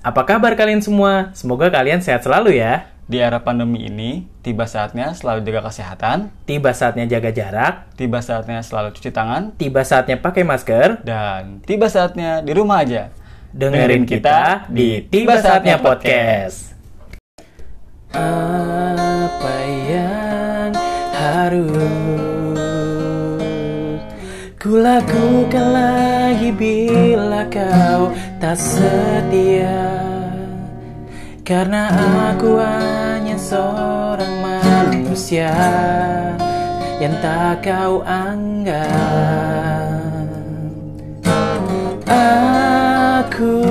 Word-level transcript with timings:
Apa 0.00 0.24
kabar 0.24 0.56
kalian 0.56 0.80
semua? 0.80 1.28
Semoga 1.36 1.68
kalian 1.68 2.00
sehat 2.00 2.24
selalu 2.24 2.56
ya. 2.56 2.88
Di 3.10 3.18
era 3.18 3.42
pandemi 3.42 3.84
ini, 3.84 4.24
tiba 4.40 4.64
saatnya 4.70 5.12
selalu 5.12 5.42
jaga 5.42 5.66
kesehatan, 5.68 6.30
Tiba 6.46 6.70
saatnya 6.70 7.10
jaga 7.10 7.34
jarak, 7.34 7.90
tiba 7.98 8.22
saatnya 8.22 8.62
selalu 8.62 8.94
cuci 8.94 9.10
tangan, 9.10 9.50
tiba 9.58 9.82
saatnya 9.82 10.22
pakai 10.22 10.46
masker. 10.46 11.02
dan 11.02 11.58
tiba 11.66 11.90
saatnya 11.90 12.38
di 12.40 12.54
rumah 12.54 12.86
aja. 12.86 13.10
Dengerin 13.50 14.06
kita 14.06 14.70
di 14.70 15.02
Tiba 15.10 15.42
Saatnya 15.42 15.82
Podcast. 15.82 16.70
Apa 18.14 19.56
yang 19.90 20.70
harus 21.10 22.39
kulakukan 24.60 25.72
lagi 25.72 26.52
bila 26.52 27.48
kau 27.48 28.12
tak 28.36 28.60
setia? 28.60 29.88
Karena 31.40 31.88
aku 32.28 32.60
hanya 32.60 33.40
seorang 33.40 34.44
manusia 34.44 35.48
yang 37.00 37.16
tak 37.24 37.64
kau 37.64 38.04
anggap. 38.04 38.84
Aku 43.24 43.64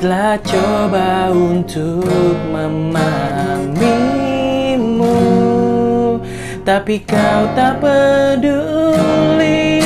telah 0.00 0.40
coba 0.40 1.28
untuk 1.28 2.08
memahamimu 2.48 4.27
Tapi 6.68 7.00
kau 7.00 7.48
tak 7.56 7.80
peduli. 7.80 9.80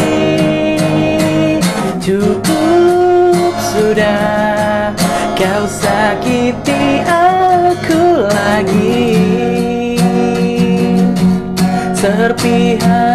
Cukup 2.03 3.55
sudah. 3.71 4.91
Kau 5.39 5.63
sakiti 5.71 7.07
aku 7.07 8.27
lagi. 8.27 9.15
Serpihan 11.95 13.12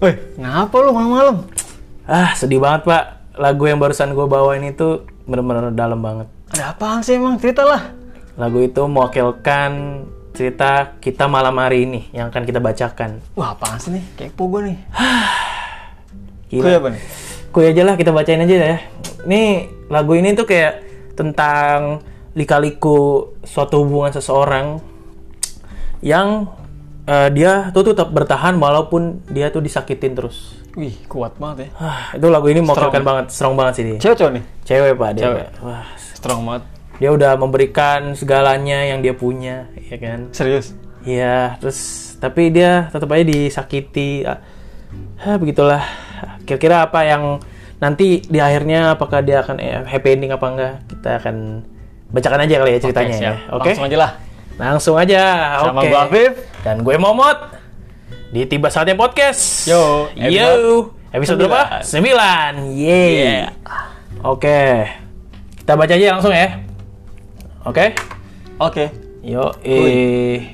Woi, 0.00 0.12
ngapa 0.40 0.76
lu 0.80 0.96
malam-malam? 0.96 1.44
Ah, 2.08 2.32
sedih 2.32 2.56
banget, 2.56 2.88
Pak. 2.88 3.36
Lagu 3.36 3.68
yang 3.68 3.76
barusan 3.76 4.16
gue 4.16 4.24
bawain 4.24 4.64
itu 4.64 5.04
bener-bener 5.28 5.76
dalam 5.76 6.00
banget. 6.00 6.24
Ada 6.56 6.72
apaan 6.72 7.04
sih 7.04 7.20
emang? 7.20 7.36
Cerita 7.36 7.68
lah. 7.68 7.92
Lagu 8.40 8.64
itu 8.64 8.80
mewakilkan 8.88 10.00
cerita 10.32 10.96
kita 11.04 11.28
malam 11.28 11.52
hari 11.60 11.84
ini 11.84 12.08
yang 12.16 12.32
akan 12.32 12.48
kita 12.48 12.64
bacakan. 12.64 13.20
Wah, 13.36 13.52
apaan 13.52 13.76
sih 13.76 13.92
nih? 13.92 14.04
Kepo 14.16 14.48
gue 14.48 14.72
nih. 14.72 14.78
Gila. 16.48 16.64
Kuy 16.64 16.72
apa 16.80 16.88
nih? 16.96 17.02
Kuy 17.52 17.64
aja 17.68 17.82
lah, 17.84 17.94
kita 18.00 18.08
bacain 18.08 18.40
aja 18.40 18.56
ya. 18.56 18.78
Nih, 19.28 19.68
lagu 19.92 20.16
ini 20.16 20.32
tuh 20.32 20.48
kayak 20.48 20.80
tentang 21.12 22.00
lika-liku 22.32 23.30
suatu 23.44 23.84
hubungan 23.84 24.16
seseorang 24.16 24.93
yang 26.00 26.48
eh, 27.04 27.28
dia 27.30 27.68
tuh 27.70 27.92
tetap 27.92 28.10
bertahan 28.10 28.56
walaupun 28.56 29.22
dia 29.28 29.50
tuh 29.50 29.60
disakitin 29.60 30.16
terus. 30.16 30.56
Wih, 30.74 30.96
kuat 31.06 31.38
banget 31.38 31.68
ya. 31.68 31.68
Ah, 31.78 32.00
itu 32.10 32.26
lagu 32.26 32.50
ini 32.50 32.58
mewakilkan 32.58 33.06
banget, 33.06 33.30
strong 33.30 33.54
banget 33.54 33.72
sih 33.78 33.84
dia. 33.86 33.98
Cewek 34.02 34.16
cowok 34.18 34.32
nih? 34.34 34.44
Cewek 34.66 34.92
pak 34.96 35.10
dia. 35.14 35.22
Cewek. 35.22 35.48
Wah, 35.62 35.86
Strong 36.14 36.40
banget. 36.42 36.62
dia 36.94 37.10
udah 37.10 37.32
memberikan 37.36 38.00
segalanya 38.14 38.78
yang 38.86 38.98
dia 38.98 39.14
punya, 39.14 39.66
ya 39.76 39.96
kan? 39.98 40.30
Serius? 40.30 40.74
Iya, 41.04 41.60
terus 41.60 41.78
tapi 42.16 42.48
dia 42.48 42.88
tetap 42.88 43.06
aja 43.12 43.22
disakiti. 43.22 44.24
Ah, 44.24 44.40
ah, 45.20 45.36
begitulah. 45.36 45.84
Kira-kira 46.42 46.82
apa 46.82 47.04
yang 47.04 47.38
nanti 47.78 48.24
di 48.24 48.40
akhirnya 48.40 48.96
apakah 48.96 49.20
dia 49.20 49.44
akan 49.44 49.60
eh, 49.60 49.84
happy 49.84 50.08
ending 50.10 50.32
apa 50.32 50.46
enggak? 50.48 50.74
Kita 50.90 51.10
akan 51.20 51.36
bacakan 52.10 52.40
aja 52.42 52.54
kali 52.62 52.70
ya 52.72 52.78
ceritanya 52.80 53.14
siap. 53.14 53.22
ya. 53.22 53.34
Oke. 53.52 53.68
Langsung 53.70 53.86
aja 53.86 53.98
lah. 54.00 54.10
Langsung 54.54 54.94
aja. 54.94 55.58
Sama 55.62 55.82
Oke. 55.82 55.90
gue 55.90 55.98
Afif. 55.98 56.32
Dan 56.62 56.86
gue 56.86 56.94
Momot. 56.94 57.38
Di 58.30 58.46
Tiba 58.46 58.70
Saatnya 58.70 58.94
Podcast. 58.98 59.66
Yo, 59.66 60.10
Yo. 60.14 60.90
Episode 61.14 61.46
berapa? 61.46 61.82
9. 61.86 62.74
Yeay. 62.74 63.10
Yeah. 63.14 63.46
Oke. 64.26 64.90
Kita 65.62 65.78
baca 65.78 65.94
aja 65.94 66.18
langsung 66.18 66.34
ya. 66.34 66.58
Oke. 67.62 67.94
Oke. 68.58 68.90
Yo, 69.22 69.54
eh. 69.62 70.52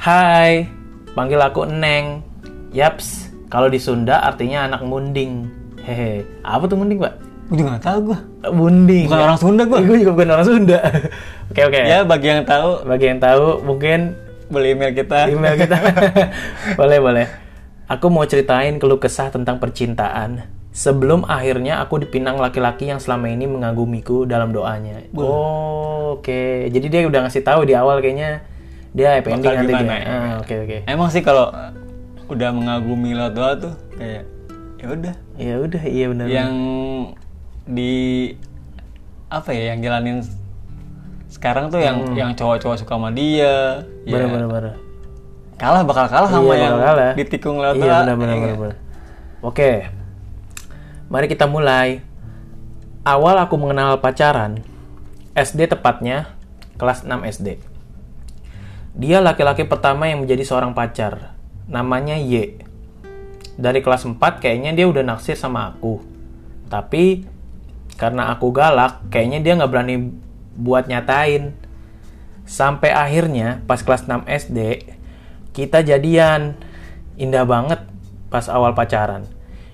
Hai, 0.00 0.64
panggil 1.12 1.38
aku 1.38 1.68
Neng. 1.68 2.24
Yaps, 2.72 3.32
kalau 3.52 3.68
di 3.68 3.80
Sunda 3.80 4.24
artinya 4.24 4.68
anak 4.68 4.84
munding. 4.84 5.48
Hehe, 5.84 6.24
apa 6.44 6.64
tuh 6.68 6.76
munding, 6.76 7.00
Pak? 7.00 7.27
Gue 7.48 7.56
juga 7.56 7.68
gak 7.74 7.84
tau 7.84 7.98
gue. 8.02 8.18
Munding. 8.50 9.04
Bukan 9.08 9.20
orang 9.22 9.38
Sunda 9.38 9.62
gue. 9.64 9.78
Gue 9.88 9.96
juga 9.98 10.12
bukan 10.12 10.28
orang 10.30 10.46
Sunda. 10.46 10.78
Oke, 11.48 11.64
oke. 11.64 11.80
Ya, 11.80 12.04
bagi 12.04 12.28
yang 12.28 12.44
tahu, 12.44 12.84
Bagi 12.84 13.08
yang 13.08 13.18
tahu, 13.18 13.64
mungkin 13.64 14.12
boleh 14.46 14.76
email 14.76 14.92
kita. 14.92 15.32
email 15.32 15.56
kita. 15.56 15.80
boleh, 16.78 16.98
boleh. 17.00 17.26
Aku 17.88 18.12
mau 18.12 18.20
ceritain 18.22 18.76
keluh 18.76 19.00
kesah 19.00 19.28
tentang 19.28 19.56
percintaan. 19.56 20.44
Sebelum 20.70 21.24
akhirnya 21.24 21.80
aku 21.80 21.98
dipinang 21.98 22.36
laki-laki 22.36 22.86
yang 22.86 23.00
selama 23.00 23.26
ini 23.26 23.48
mengagumiku 23.48 24.22
dalam 24.22 24.52
doanya. 24.52 25.08
Oh, 25.16 26.20
oke. 26.20 26.68
Jadi 26.68 26.86
dia 26.86 27.08
udah 27.08 27.24
ngasih 27.24 27.40
tahu 27.40 27.64
di 27.64 27.72
awal 27.72 27.98
kayaknya 27.98 28.44
dia 28.90 29.16
happy 29.16 29.32
ending 29.32 29.48
Bakal 29.48 29.56
nanti 29.58 29.72
gimana 29.74 29.88
dia. 29.88 29.96
ya? 29.96 30.04
Ah, 30.06 30.32
Oke, 30.38 30.54
oke. 30.58 30.76
Emang 30.84 31.08
sih 31.08 31.24
kalau 31.24 31.48
udah 32.28 32.50
mengagumi 32.52 33.16
lewat 33.16 33.32
doa 33.32 33.52
tuh 33.58 33.74
kayak 33.94 34.28
ya 34.76 34.86
udah 34.86 35.14
Ya 35.34 35.54
udah, 35.56 35.82
iya 35.82 36.06
benar. 36.06 36.26
yang 36.28 36.52
di 37.68 38.32
apa 39.28 39.52
ya 39.52 39.72
yang 39.72 39.84
jalanin 39.84 40.24
sekarang 41.28 41.68
tuh 41.68 41.78
yang 41.78 42.16
yang 42.16 42.32
cowok-cowok 42.32 42.80
suka 42.80 42.96
sama 42.96 43.12
dia 43.12 43.84
ya 44.02 44.16
benar 44.24 44.48
benar. 44.48 44.74
kalah 45.54 45.84
bakal 45.84 46.08
kalah 46.08 46.26
sama 46.26 46.56
Iya, 46.56 46.64
yang 46.64 46.76
kalah. 46.80 47.12
ditikung 47.12 47.60
lewat 47.60 47.76
Iya, 47.76 47.84
ya 47.84 48.14
benar. 48.16 48.34
nggak? 48.34 48.56
benar. 48.56 48.76
Oke. 49.38 49.70
Mari 51.06 51.26
kita 51.26 51.44
mulai. 51.44 52.00
Awal 53.02 53.40
aku 53.40 53.56
mengenal 53.56 53.96
pacaran 53.98 54.60
SD 55.32 55.66
tepatnya 55.66 56.36
kelas 56.76 57.02
6 57.02 57.24
SD. 57.24 57.48
Dia 58.92 59.18
laki-laki 59.18 59.64
pertama 59.64 60.06
yang 60.06 60.20
menjadi 60.20 60.42
seorang 60.42 60.72
pacar. 60.72 61.32
Namanya 61.66 62.14
Y. 62.16 62.60
Dari 63.54 63.80
kelas 63.80 64.04
4 64.04 64.14
kayaknya 64.38 64.72
dia 64.72 64.86
udah 64.86 65.02
naksir 65.02 65.34
sama 65.34 65.72
aku. 65.72 65.98
Tapi 66.68 67.24
karena 67.98 68.30
aku 68.30 68.54
galak, 68.54 69.02
kayaknya 69.10 69.42
dia 69.42 69.52
nggak 69.58 69.70
berani 69.74 70.14
buat 70.54 70.86
nyatain. 70.86 71.52
Sampai 72.46 72.94
akhirnya 72.94 73.60
pas 73.66 73.82
kelas 73.82 74.06
6 74.06 74.24
SD, 74.24 74.86
kita 75.50 75.82
jadian. 75.82 76.54
Indah 77.18 77.42
banget 77.42 77.82
pas 78.30 78.46
awal 78.46 78.72
pacaran. 78.78 79.26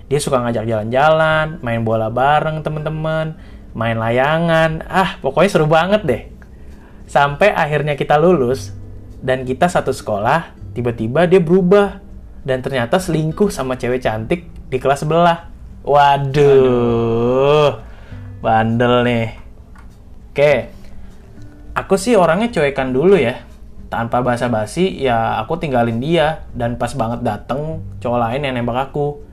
Dia 0.09 0.17
suka 0.17 0.41
ngajak 0.41 0.65
jalan-jalan, 0.65 1.61
main 1.61 1.85
bola 1.85 2.09
bareng 2.09 2.65
temen-temen, 2.65 3.37
main 3.77 3.95
layangan. 3.95 4.81
Ah, 4.89 5.21
pokoknya 5.21 5.49
seru 5.53 5.69
banget 5.69 6.01
deh. 6.03 6.23
Sampai 7.05 7.53
akhirnya 7.53 7.93
kita 7.93 8.17
lulus 8.17 8.73
dan 9.21 9.45
kita 9.45 9.69
satu 9.69 9.93
sekolah 9.93 10.57
tiba-tiba 10.73 11.29
dia 11.29 11.37
berubah 11.37 12.01
dan 12.41 12.61
ternyata 12.65 12.97
selingkuh 12.97 13.53
sama 13.53 13.77
cewek 13.77 14.01
cantik 14.01 14.49
di 14.69 14.77
kelas 14.77 15.01
sebelah 15.05 15.49
waduh 15.85 17.77
bandel 18.45 19.01
nih. 19.01 19.27
Oke. 20.29 20.53
Aku 21.73 21.97
sih 21.97 22.13
orangnya 22.13 22.53
cuekan 22.53 22.93
dulu 22.93 23.17
ya. 23.17 23.41
Tanpa 23.89 24.21
basa-basi 24.21 25.01
ya 25.01 25.41
aku 25.41 25.57
tinggalin 25.57 25.97
dia. 25.97 26.45
Dan 26.53 26.77
pas 26.77 26.93
banget 26.93 27.25
dateng 27.25 27.81
cowok 27.97 28.19
lain 28.21 28.45
yang 28.45 28.53
nembak 28.61 28.93
aku. 28.93 29.25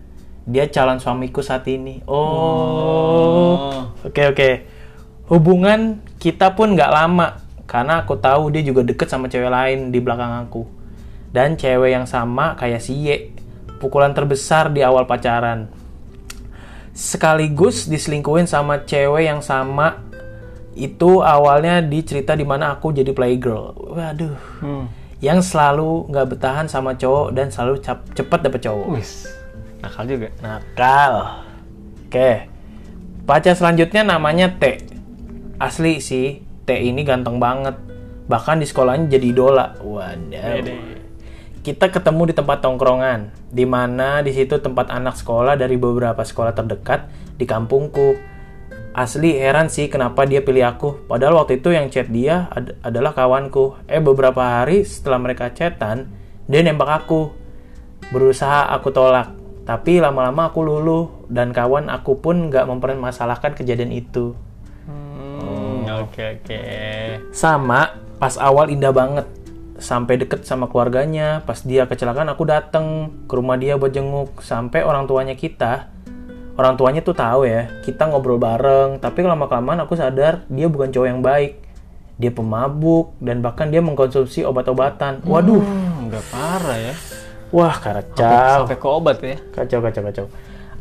Dia 0.48 0.72
calon 0.72 0.96
suamiku 0.96 1.44
saat 1.44 1.68
ini. 1.68 2.00
Oh. 2.08 3.92
Oke 4.00 4.32
oke. 4.32 4.50
Hubungan 5.28 6.00
kita 6.16 6.56
pun 6.56 6.72
nggak 6.72 6.90
lama. 6.90 7.36
Karena 7.68 8.00
aku 8.02 8.16
tahu 8.16 8.48
dia 8.48 8.64
juga 8.64 8.80
deket 8.80 9.12
sama 9.12 9.28
cewek 9.28 9.52
lain 9.52 9.92
di 9.92 10.00
belakang 10.00 10.48
aku. 10.48 10.64
Dan 11.28 11.60
cewek 11.60 11.92
yang 11.92 12.08
sama 12.08 12.56
kayak 12.56 12.80
si 12.80 12.96
Ye 13.08 13.32
pukulan 13.82 14.14
terbesar 14.14 14.70
di 14.70 14.78
awal 14.86 15.10
pacaran 15.10 15.81
sekaligus 16.92 17.88
diselingkuhin 17.88 18.44
sama 18.48 18.84
cewek 18.84 19.28
yang 19.28 19.40
sama. 19.40 20.00
Itu 20.72 21.20
awalnya 21.20 21.84
di 21.84 22.00
cerita 22.00 22.32
di 22.32 22.48
mana 22.48 22.76
aku 22.76 22.92
jadi 22.92 23.12
playgirl. 23.12 23.76
Waduh. 23.92 24.38
Hmm. 24.64 24.86
yang 25.22 25.38
selalu 25.38 26.10
nggak 26.10 26.34
bertahan 26.34 26.66
sama 26.66 26.98
cowok 26.98 27.30
dan 27.30 27.46
selalu 27.46 27.78
cepet 28.10 28.40
dapet 28.42 28.60
cowok. 28.66 28.86
Wis. 28.90 29.30
Nakal 29.78 30.04
juga. 30.10 30.28
nakal. 30.42 31.46
Oke. 32.10 32.50
Pacar 33.22 33.54
selanjutnya 33.54 34.02
namanya 34.02 34.50
T. 34.50 34.82
Asli 35.62 36.02
sih 36.02 36.42
T 36.66 36.74
ini 36.74 37.06
ganteng 37.06 37.38
banget. 37.38 37.78
Bahkan 38.26 38.58
di 38.58 38.66
sekolahnya 38.66 39.14
jadi 39.14 39.26
idola. 39.30 39.78
Waduh 39.78 41.01
kita 41.62 41.94
ketemu 41.94 42.30
di 42.30 42.34
tempat 42.34 42.58
tongkrongan, 42.58 43.30
di 43.54 43.62
mana 43.62 44.18
di 44.18 44.34
situ 44.34 44.58
tempat 44.58 44.90
anak 44.90 45.14
sekolah 45.14 45.54
dari 45.54 45.78
beberapa 45.78 46.18
sekolah 46.18 46.58
terdekat 46.58 47.06
di 47.38 47.46
kampungku. 47.46 48.18
Asli 48.92 49.38
heran 49.38 49.70
sih 49.70 49.86
kenapa 49.86 50.26
dia 50.26 50.42
pilih 50.42 50.66
aku, 50.66 51.06
padahal 51.06 51.38
waktu 51.38 51.62
itu 51.62 51.70
yang 51.70 51.86
chat 51.88 52.10
dia 52.10 52.50
ad- 52.50 52.76
adalah 52.82 53.14
kawanku. 53.14 53.78
Eh 53.86 54.02
beberapa 54.02 54.42
hari 54.42 54.82
setelah 54.82 55.22
mereka 55.22 55.54
chatan, 55.54 56.10
dia 56.50 56.66
nembak 56.66 57.06
aku. 57.06 57.30
Berusaha 58.10 58.68
aku 58.74 58.90
tolak, 58.90 59.32
tapi 59.62 60.02
lama-lama 60.02 60.50
aku 60.50 60.66
luluh 60.66 61.24
dan 61.30 61.54
kawan 61.54 61.88
aku 61.88 62.18
pun 62.18 62.50
nggak 62.50 62.66
mempermasalahkan 62.68 63.54
kejadian 63.54 63.94
itu. 63.94 64.34
Hmm, 64.84 65.86
Oke 66.02 66.42
oke. 66.42 66.60
Sama, 67.30 67.96
pas 68.18 68.34
awal 68.34 68.74
indah 68.74 68.90
banget. 68.90 69.41
Sampai 69.82 70.14
deket 70.14 70.46
sama 70.46 70.70
keluarganya, 70.70 71.42
pas 71.42 71.58
dia 71.58 71.90
kecelakaan 71.90 72.30
aku 72.30 72.46
dateng 72.46 72.86
ke 73.26 73.34
rumah 73.34 73.58
dia 73.58 73.74
buat 73.74 73.90
jenguk. 73.90 74.38
Sampai 74.38 74.86
orang 74.86 75.10
tuanya 75.10 75.34
kita, 75.34 75.90
orang 76.54 76.78
tuanya 76.78 77.02
tuh 77.02 77.18
tahu 77.18 77.42
ya, 77.42 77.66
kita 77.82 78.06
ngobrol 78.06 78.38
bareng. 78.38 79.02
Tapi 79.02 79.26
lama 79.26 79.50
kelamaan 79.50 79.82
aku 79.82 79.98
sadar 79.98 80.46
dia 80.46 80.70
bukan 80.70 80.94
cowok 80.94 81.08
yang 81.10 81.18
baik. 81.18 81.58
Dia 82.14 82.30
pemabuk 82.30 83.18
dan 83.18 83.42
bahkan 83.42 83.74
dia 83.74 83.82
mengkonsumsi 83.82 84.46
obat-obatan. 84.46 85.18
Waduh, 85.26 85.58
Hmm, 85.58 86.06
udah 86.14 86.22
parah 86.30 86.78
ya. 86.78 86.94
wah 87.50 87.74
kacau. 87.74 88.62
Sampai 88.62 88.78
ke 88.78 88.86
obat 88.86 89.18
ya. 89.18 89.36
Kacau, 89.50 89.82
kacau, 89.82 90.02
kacau. 90.06 90.26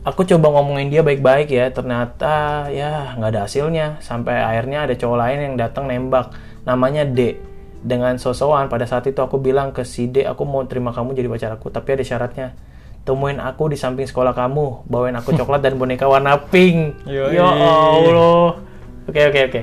Aku 0.02 0.22
coba 0.26 0.50
ngomongin 0.56 0.90
dia 0.90 1.02
baik-baik 1.02 1.50
ya, 1.50 1.74
ternyata 1.74 2.66
ya 2.70 3.18
nggak 3.18 3.30
ada 3.34 3.42
hasilnya. 3.50 3.98
Sampai 3.98 4.38
akhirnya 4.38 4.86
ada 4.86 4.94
cowok 4.94 5.18
lain 5.18 5.40
yang 5.42 5.56
datang 5.58 5.90
nembak, 5.90 6.34
namanya 6.66 7.02
D. 7.02 7.38
Dengan 7.82 8.14
sosokan 8.22 8.70
pada 8.70 8.86
saat 8.86 9.10
itu 9.10 9.18
aku 9.26 9.42
bilang 9.42 9.74
ke 9.74 9.82
si 9.82 10.06
D, 10.06 10.22
aku 10.22 10.46
mau 10.46 10.62
terima 10.70 10.94
kamu 10.94 11.18
jadi 11.18 11.28
pacar 11.28 11.52
aku, 11.58 11.74
tapi 11.74 11.98
ada 11.98 12.06
syaratnya. 12.06 12.54
Temuin 13.02 13.42
aku 13.42 13.74
di 13.74 13.78
samping 13.82 14.06
sekolah 14.06 14.38
kamu, 14.38 14.86
bawain 14.86 15.18
aku 15.18 15.34
coklat 15.40 15.66
dan 15.66 15.82
boneka 15.82 16.06
warna 16.06 16.38
pink. 16.38 17.02
Yoi. 17.10 17.34
Ya 17.34 17.50
Allah. 17.50 18.62
Oke 19.10 19.22
oke 19.34 19.40
oke. 19.50 19.62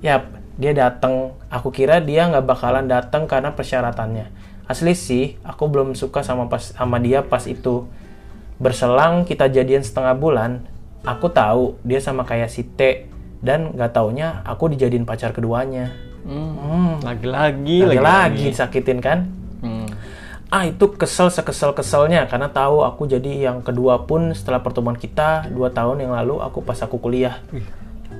Yap, 0.00 0.32
dia 0.56 0.72
datang. 0.72 1.36
Aku 1.52 1.68
kira 1.68 2.00
dia 2.00 2.24
nggak 2.24 2.48
bakalan 2.48 2.88
datang 2.88 3.28
karena 3.28 3.52
persyaratannya. 3.52 4.32
Asli 4.64 4.96
sih, 4.96 5.36
aku 5.44 5.68
belum 5.68 5.92
suka 5.92 6.24
sama 6.24 6.48
pas 6.48 6.72
sama 6.72 6.96
dia 6.96 7.20
pas 7.20 7.44
itu. 7.44 7.84
Berselang 8.56 9.28
kita 9.28 9.52
jadian 9.52 9.84
setengah 9.84 10.16
bulan, 10.16 10.64
aku 11.04 11.28
tahu 11.28 11.76
dia 11.84 12.00
sama 12.00 12.24
kayak 12.24 12.48
si 12.48 12.64
T 12.64 13.06
dan 13.44 13.76
nggak 13.76 13.92
taunya 13.94 14.40
aku 14.48 14.72
dijadiin 14.72 15.04
pacar 15.04 15.36
keduanya. 15.36 16.07
Hmm. 16.28 17.00
Lagi-lagi 17.00 17.88
Lagi-lagi 17.88 18.52
disakitin 18.52 19.00
kan? 19.00 19.32
Hmm. 19.64 19.88
Ah 20.52 20.64
itu 20.68 20.92
kesel 20.96 21.32
sekesel 21.32 21.72
keselnya 21.72 22.28
karena 22.28 22.48
tahu 22.48 22.84
aku 22.84 23.08
jadi 23.08 23.52
yang 23.52 23.64
kedua 23.64 24.04
pun 24.04 24.32
setelah 24.32 24.60
pertemuan 24.60 24.96
kita 24.96 25.48
dua 25.48 25.72
tahun 25.72 26.04
yang 26.04 26.12
lalu 26.12 26.40
aku 26.40 26.60
pas 26.60 26.76
aku 26.84 27.00
kuliah. 27.00 27.40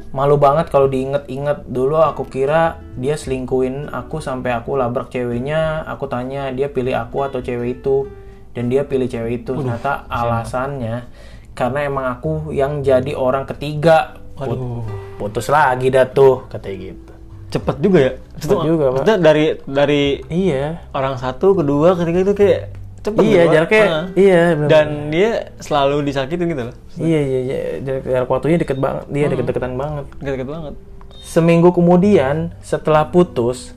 Malu 0.08 0.40
banget 0.40 0.72
kalau 0.72 0.88
diinget-inget 0.88 1.68
dulu 1.68 2.00
aku 2.00 2.24
kira 2.28 2.80
dia 2.96 3.16
selingkuhin 3.16 3.92
aku 3.92 4.24
sampai 4.24 4.56
aku 4.56 4.76
labrak 4.76 5.12
ceweknya. 5.12 5.84
Aku 5.84 6.08
tanya 6.08 6.48
dia 6.52 6.68
pilih 6.72 6.96
aku 6.96 7.28
atau 7.28 7.44
cewek 7.44 7.80
itu 7.80 8.08
dan 8.56 8.72
dia 8.72 8.88
pilih 8.88 9.08
cewek 9.08 9.44
itu. 9.44 9.52
Ternyata 9.52 10.08
alasannya 10.08 11.08
karena 11.52 11.78
emang 11.84 12.06
aku 12.12 12.52
yang 12.56 12.80
jadi 12.80 13.12
orang 13.16 13.44
ketiga. 13.48 14.16
Put- 14.36 14.84
putus 15.18 15.50
lagi 15.50 15.90
dah 15.90 16.06
tuh 16.06 16.46
katanya 16.46 16.92
gitu. 16.92 17.07
Cepet 17.48 17.76
juga 17.78 17.98
ya. 17.98 18.12
Cepet 18.36 18.58
juga, 18.60 18.84
Pak. 18.84 18.94
Maksudnya 19.00 19.18
dari 19.18 19.44
dari 19.64 20.02
Iya. 20.26 20.84
orang 20.92 21.16
satu 21.16 21.52
kedua 21.52 21.96
ketiga 21.96 22.20
itu 22.22 22.34
kayak 22.34 22.60
cepet 23.00 23.18
Iya, 23.18 23.24
gitu, 23.24 23.40
Pak. 23.40 23.52
jaraknya 23.54 23.80
Heeh. 23.80 24.04
iya 24.14 24.40
bener. 24.52 24.68
Dan 24.68 24.86
dia 25.08 25.30
selalu 25.58 25.96
disakitin 26.04 26.46
gitu 26.46 26.62
loh. 26.66 26.76
Iya 26.94 27.20
iya 27.20 27.38
iya 27.40 27.58
jarak, 27.80 28.02
jarak 28.04 28.28
waktunya 28.28 28.58
deket 28.58 28.76
banget. 28.76 29.04
Dia 29.08 29.22
Hmm. 29.22 29.32
deket-deketan 29.32 29.74
banget. 29.74 30.04
Deket-deket 30.18 30.48
banget. 30.48 30.74
Seminggu 31.18 31.68
kemudian 31.70 32.34
setelah 32.60 33.04
putus, 33.06 33.72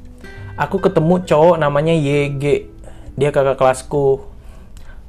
aku 0.53 0.79
ketemu 0.79 1.23
cowok 1.23 1.55
namanya 1.55 1.91
YG. 1.91 2.67
Dia 3.13 3.29
kakak 3.29 3.55
kelasku. 3.55 4.23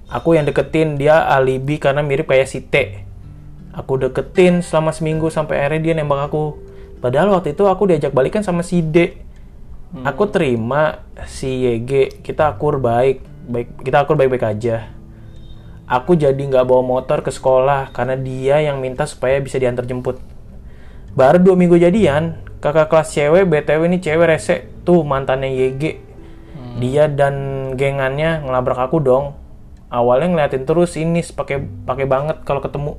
Aku 0.06 0.36
yang 0.36 0.44
deketin 0.44 0.94
dia 0.94 1.24
alibi 1.24 1.76
karena 1.76 1.98
mirip 2.00 2.28
kayak 2.28 2.44
si 2.44 2.60
T. 2.60 3.00
Aku 3.72 3.96
deketin 3.96 4.60
selama 4.60 4.92
seminggu 4.92 5.32
sampai 5.32 5.56
akhirnya 5.56 5.80
dia 5.82 5.94
nembak 5.96 6.28
aku. 6.28 6.60
Padahal 7.02 7.34
waktu 7.34 7.58
itu 7.58 7.66
aku 7.66 7.90
diajak 7.90 8.14
balikan 8.14 8.46
sama 8.46 8.62
si 8.62 8.78
D. 8.78 9.18
Aku 10.06 10.30
terima 10.30 11.04
si 11.28 11.66
YG. 11.68 12.22
Kita 12.24 12.54
akur 12.54 12.78
baik, 12.78 13.20
baik 13.50 13.82
kita 13.82 14.06
akur 14.06 14.14
baik-baik 14.16 14.46
aja. 14.46 14.88
Aku 15.84 16.16
jadi 16.16 16.38
nggak 16.38 16.64
bawa 16.64 16.80
motor 16.80 17.20
ke 17.20 17.28
sekolah 17.28 17.92
karena 17.92 18.16
dia 18.16 18.62
yang 18.64 18.80
minta 18.80 19.04
supaya 19.04 19.36
bisa 19.42 19.60
diantar 19.60 19.84
jemput. 19.84 20.16
Baru 21.12 21.36
dua 21.36 21.58
minggu 21.58 21.76
jadian, 21.76 22.40
kakak 22.64 22.88
kelas 22.88 23.12
cewek, 23.12 23.44
BTW 23.44 23.84
ini 23.90 23.98
cewek 24.00 24.32
rese, 24.32 24.64
tuh 24.86 25.04
mantannya 25.04 25.52
YG. 25.52 26.00
Dia 26.80 27.10
dan 27.10 27.34
gengannya 27.76 28.40
ngelabrak 28.40 28.88
aku 28.88 28.96
dong. 29.04 29.36
Awalnya 29.92 30.32
ngeliatin 30.32 30.64
terus 30.64 30.96
ini 30.96 31.20
pakai 31.20 31.60
pakai 31.60 32.08
banget 32.08 32.40
kalau 32.48 32.64
ketemu. 32.64 32.96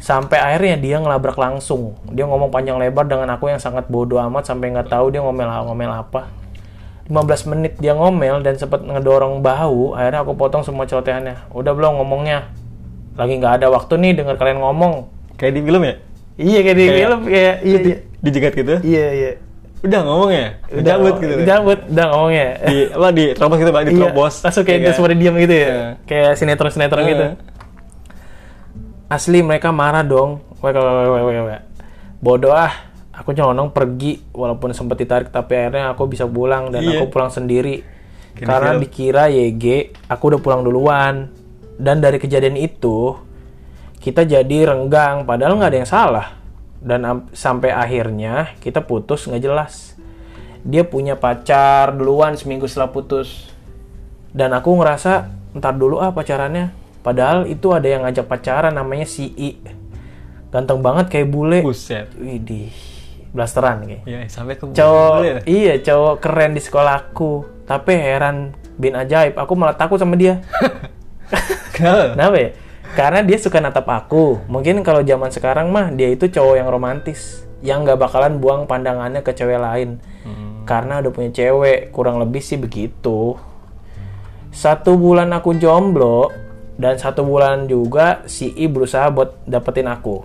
Sampai 0.00 0.40
akhirnya 0.40 0.74
dia 0.74 0.96
ngelabrak 0.96 1.36
langsung. 1.36 1.92
Dia 2.08 2.24
ngomong 2.24 2.48
panjang 2.48 2.80
lebar 2.80 3.04
dengan 3.04 3.28
aku 3.30 3.46
yang 3.46 3.60
sangat 3.60 3.84
bodoh 3.86 4.16
amat 4.18 4.48
sampai 4.48 4.72
nggak 4.72 4.88
tahu 4.88 5.12
dia 5.12 5.20
ngomel-ngomel 5.20 5.92
apa. 5.92 6.32
15 7.04 7.20
menit 7.46 7.72
dia 7.76 7.92
ngomel 7.92 8.40
dan 8.40 8.54
sempat 8.54 8.80
ngedorong 8.80 9.42
bahu, 9.42 9.92
akhirnya 9.92 10.22
aku 10.22 10.32
potong 10.32 10.62
semua 10.62 10.86
celotehannya. 10.86 11.50
Udah 11.50 11.74
belum 11.74 11.98
ngomongnya? 11.98 12.48
Lagi 13.18 13.36
nggak 13.36 13.60
ada 13.60 13.66
waktu 13.68 13.98
nih 13.98 14.12
denger 14.16 14.38
kalian 14.38 14.58
ngomong. 14.58 15.10
Kayak 15.36 15.52
di 15.52 15.60
film 15.60 15.82
ya? 15.82 15.94
Iya 16.34 16.58
kayak 16.62 16.76
di 16.76 16.84
Kayak- 16.86 16.96
film 16.96 17.20
kayak 17.26 17.54
iya 17.60 17.78
iya 17.82 17.96
Dijegat 18.20 18.52
gitu. 18.54 18.74
iya 18.80 19.06
iya. 19.10 19.32
Udah 19.80 20.00
ngomong 20.04 20.30
ya? 20.30 20.46
Cabut 20.86 21.14
gitu. 21.18 21.32
ya? 21.34 21.46
Cabut, 21.50 21.78
udah 21.88 22.04
ngomongnya. 22.06 22.46
Di 22.62 22.76
apa 22.92 23.08
di 23.10 23.24
terobos 23.32 23.56
gitu, 23.58 23.70
Pak, 23.72 23.82
di 23.82 23.90
Iya, 23.90 23.98
terobos. 23.98 24.34
langsung 24.44 24.64
kayak 24.64 24.76
Iya. 24.76 24.84
dia 24.84 24.92
semua 24.92 25.08
diam 25.10 25.34
gitu 25.34 25.54
ya. 25.56 25.64
Iya. 25.66 25.80
Kayak 26.04 26.30
sinetron-sinetron 26.36 27.04
gitu. 27.06 27.26
Asli 29.10 29.42
mereka 29.42 29.74
marah 29.74 30.06
dong. 30.06 30.38
Wek, 30.62 30.70
wek, 30.70 31.22
wek, 31.26 31.40
wek. 31.44 31.60
Bodoh 32.22 32.54
ah. 32.54 32.70
Aku 33.10 33.36
nyelonong 33.36 33.74
pergi 33.74 34.16
walaupun 34.32 34.72
sempat 34.72 34.96
ditarik 34.96 35.28
tapi 35.28 35.52
akhirnya 35.52 35.92
aku 35.92 36.08
bisa 36.08 36.24
pulang 36.24 36.72
dan 36.72 36.80
Iya. 36.80 36.96
aku 36.96 37.12
pulang 37.12 37.28
sendiri. 37.28 37.84
Karena 38.32 38.72
film. 38.72 38.80
dikira 38.80 39.28
YG, 39.28 39.64
aku 40.08 40.32
udah 40.32 40.40
pulang 40.40 40.64
duluan. 40.64 41.28
Dan 41.76 42.00
dari 42.00 42.16
kejadian 42.16 42.56
itu 42.56 43.18
kita 43.98 44.24
jadi 44.24 44.72
renggang 44.72 45.28
padahal 45.28 45.58
nggak 45.58 45.68
ada 45.68 45.78
yang 45.78 45.90
salah. 45.90 46.26
Dan 46.80 47.04
am- 47.04 47.28
sampai 47.30 47.68
akhirnya 47.68 48.56
kita 48.56 48.80
putus 48.80 49.28
nggak 49.28 49.42
jelas. 49.42 49.92
Dia 50.62 50.88
punya 50.88 51.12
pacar 51.12 51.92
duluan 51.92 52.40
seminggu 52.40 52.64
setelah 52.64 52.88
putus. 52.88 53.52
Dan 54.32 54.56
aku 54.56 54.72
ngerasa 54.72 55.28
ntar 55.52 55.76
dulu 55.76 56.00
ah 56.00 56.08
pacarannya. 56.08 56.72
Padahal 57.00 57.48
itu 57.48 57.72
ada 57.72 57.88
yang 57.88 58.04
ngajak 58.04 58.28
pacaran 58.28 58.76
namanya 58.76 59.08
si 59.08 59.32
I. 59.36 59.56
Ganteng 60.52 60.84
banget 60.84 61.08
kayak 61.08 61.28
bule. 61.32 61.64
Buset. 61.64 62.12
Widih, 62.18 62.74
blasteran 63.32 63.86
kayak. 63.86 64.02
Iya, 64.04 64.18
sampai 64.28 64.58
ke 64.58 64.68
Cowok, 64.74 65.14
boleh 65.16 65.30
ya? 65.30 65.40
iya 65.46 65.74
cowok 65.80 66.14
keren 66.20 66.52
di 66.52 66.60
sekolahku. 66.60 67.30
Tapi 67.64 67.92
heran 67.94 68.52
bin 68.76 68.98
ajaib, 68.98 69.38
aku 69.38 69.52
malah 69.54 69.78
takut 69.78 69.96
sama 69.96 70.18
dia. 70.18 70.42
Kenapa? 71.76 72.36
Ya? 72.36 72.50
Karena 72.98 73.22
dia 73.22 73.38
suka 73.38 73.62
natap 73.62 73.86
aku. 73.86 74.42
Mungkin 74.50 74.82
kalau 74.82 75.06
zaman 75.06 75.30
sekarang 75.30 75.70
mah 75.70 75.94
dia 75.94 76.10
itu 76.10 76.26
cowok 76.26 76.58
yang 76.58 76.68
romantis, 76.68 77.46
yang 77.62 77.86
nggak 77.86 77.96
bakalan 78.02 78.42
buang 78.42 78.66
pandangannya 78.66 79.22
ke 79.22 79.30
cewek 79.32 79.62
lain. 79.62 80.02
Karena 80.66 80.98
udah 80.98 81.10
punya 81.14 81.30
cewek, 81.30 81.94
kurang 81.94 82.18
lebih 82.18 82.42
sih 82.42 82.58
begitu. 82.58 83.38
Satu 84.50 84.98
bulan 84.98 85.30
aku 85.30 85.54
jomblo 85.54 86.49
dan 86.80 86.96
satu 86.96 87.20
bulan 87.28 87.68
juga 87.68 88.24
si 88.24 88.56
I 88.56 88.64
berusaha 88.64 89.12
buat 89.12 89.44
dapetin 89.44 89.84
aku. 89.84 90.24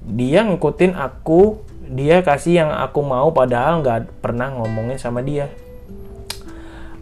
Dia 0.00 0.40
ngikutin 0.48 0.96
aku, 0.96 1.60
dia 1.92 2.24
kasih 2.24 2.64
yang 2.64 2.70
aku 2.72 3.04
mau 3.04 3.28
padahal 3.36 3.84
nggak 3.84 4.24
pernah 4.24 4.48
ngomongin 4.56 4.96
sama 4.96 5.20
dia. 5.20 5.52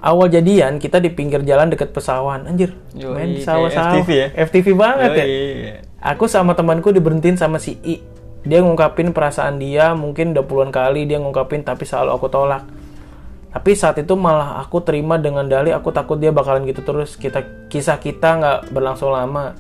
Awal 0.03 0.35
jadian 0.35 0.83
kita 0.83 0.99
di 0.99 1.15
pinggir 1.15 1.47
jalan 1.47 1.71
deket 1.71 1.95
pesawan, 1.95 2.43
anjir. 2.51 2.75
Yoi, 2.99 3.15
main 3.15 3.39
sawah-sawah. 3.39 4.03
FTV 4.03 4.11
ya? 4.11 4.29
FTV 4.51 4.67
banget 4.75 5.11
ya. 5.15 5.25
Yoi. 5.31 5.79
Aku 6.03 6.27
sama 6.27 6.59
temanku 6.59 6.91
diberhentiin 6.91 7.39
sama 7.39 7.62
si 7.62 7.79
I. 7.87 8.03
Dia 8.43 8.67
ngungkapin 8.67 9.15
perasaan 9.15 9.62
dia, 9.62 9.95
mungkin 9.95 10.35
udah 10.35 10.43
puluhan 10.43 10.75
kali 10.75 11.07
dia 11.07 11.23
ngungkapin 11.23 11.62
tapi 11.62 11.87
selalu 11.87 12.19
aku 12.19 12.27
tolak. 12.27 12.67
Tapi 13.52 13.76
saat 13.76 14.00
itu 14.00 14.16
malah 14.16 14.64
aku 14.64 14.80
terima 14.80 15.21
dengan 15.21 15.44
dalih 15.44 15.76
aku 15.76 15.92
takut 15.92 16.16
dia 16.16 16.32
bakalan 16.32 16.64
gitu 16.64 16.80
terus. 16.80 17.21
Kita 17.21 17.44
kisah 17.68 18.00
kita 18.00 18.40
nggak 18.40 18.59
berlangsung 18.73 19.12
lama. 19.12 19.52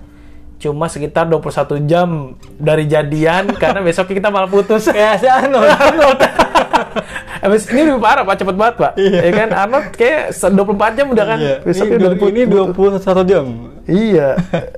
Cuma 0.56 0.88
sekitar 0.88 1.28
21 1.28 1.84
jam 1.84 2.08
dari 2.56 2.88
jadian 2.88 3.52
karena 3.60 3.84
besoknya 3.84 4.16
kita 4.16 4.28
malah 4.32 4.48
putus. 4.48 4.88
Kayak 4.88 5.20
si 5.20 5.28
Arnold. 5.28 5.68
Arnold. 5.68 6.18
Habis 7.42 7.66
ini 7.74 7.90
lebih 7.90 7.98
parah 7.98 8.22
Pak, 8.22 8.38
cepet 8.38 8.56
banget 8.56 8.74
Pak. 8.80 8.92
Iya. 8.96 9.20
Ya 9.28 9.30
kan 9.34 9.48
Arnold 9.50 9.86
kayak 9.92 10.22
24 10.32 10.96
jam 10.96 11.06
udah 11.12 11.24
kan. 11.26 11.38
Iya. 11.42 11.56
Besoknya 11.60 11.96
ini, 11.98 12.04
udah 12.06 12.28
ini 12.32 12.42
21 12.48 13.30
jam. 13.30 13.44
Iya. 13.84 14.28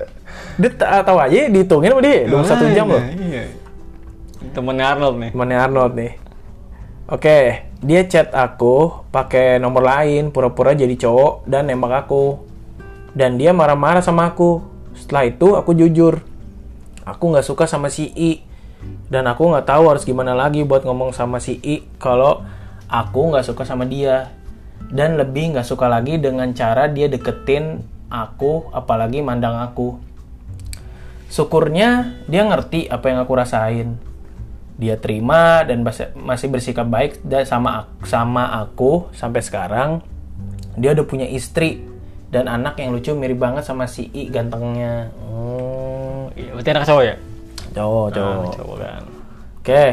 dia 0.61 0.71
ta- 0.75 1.03
tahu 1.05 1.19
aja 1.19 1.51
dihitungin 1.51 1.91
sama 1.93 2.03
dia 2.03 2.27
21 2.27 2.77
jam 2.77 2.87
loh. 2.91 3.03
Iya. 3.05 3.45
Temennya 4.57 4.87
Arnold 4.97 5.17
nih. 5.21 5.31
Temannya 5.31 5.59
Arnold 5.61 5.93
nih. 5.95 6.11
Oke, 7.05 7.69
dia 7.85 8.01
chat 8.09 8.33
aku 8.33 9.05
pakai 9.13 9.61
nomor 9.61 9.85
lain, 9.85 10.33
pura-pura 10.33 10.73
jadi 10.73 10.97
cowok 10.97 11.45
dan 11.45 11.69
nembak 11.69 12.09
aku. 12.09 12.41
Dan 13.13 13.37
dia 13.37 13.53
marah-marah 13.53 14.01
sama 14.01 14.33
aku. 14.33 14.65
Setelah 14.97 15.29
itu 15.29 15.53
aku 15.53 15.77
jujur. 15.77 16.25
Aku 17.05 17.29
nggak 17.29 17.45
suka 17.45 17.69
sama 17.69 17.93
si 17.93 18.09
I. 18.17 18.41
Dan 19.13 19.29
aku 19.29 19.53
nggak 19.53 19.69
tahu 19.69 19.93
harus 19.93 20.09
gimana 20.09 20.33
lagi 20.33 20.65
buat 20.65 20.89
ngomong 20.89 21.13
sama 21.13 21.45
si 21.45 21.61
I 21.61 21.85
kalau 22.01 22.41
aku 22.89 23.37
nggak 23.37 23.53
suka 23.53 23.69
sama 23.69 23.85
dia. 23.85 24.33
Dan 24.89 25.21
lebih 25.21 25.53
nggak 25.53 25.69
suka 25.69 25.93
lagi 25.93 26.17
dengan 26.17 26.57
cara 26.57 26.89
dia 26.89 27.13
deketin 27.13 27.85
aku, 28.09 28.73
apalagi 28.73 29.21
mandang 29.21 29.61
aku. 29.61 30.01
Syukurnya 31.29 32.17
dia 32.33 32.49
ngerti 32.49 32.89
apa 32.89 33.13
yang 33.13 33.21
aku 33.21 33.33
rasain. 33.37 34.14
Dia 34.75 34.97
terima 34.97 35.63
dan 35.63 35.87
masih 36.17 36.49
bersikap 36.49 36.85
baik 36.85 37.23
dan 37.23 37.43
sama 37.43 37.71
ak- 37.81 38.05
sama 38.05 38.51
aku 38.59 39.07
sampai 39.11 39.39
sekarang. 39.39 40.03
Dia 40.75 40.91
udah 40.93 41.05
punya 41.05 41.25
istri 41.25 41.87
dan 42.27 42.47
anak 42.47 42.75
yang 42.77 42.91
lucu 42.91 43.13
mirip 43.13 43.39
banget 43.39 43.63
sama 43.63 43.87
si 43.87 44.11
I 44.11 44.27
gantengnya. 44.27 45.15
Hmm, 45.17 46.27
Iya, 46.35 46.51
berarti 46.53 46.71
anak 46.71 46.85
cowok 46.85 47.05
ya? 47.05 47.15
cowok, 47.71 48.07
cowok. 48.11 48.35
Anak 48.37 48.55
cowok 48.57 48.77
kan. 48.77 49.03
Oke. 49.57 49.85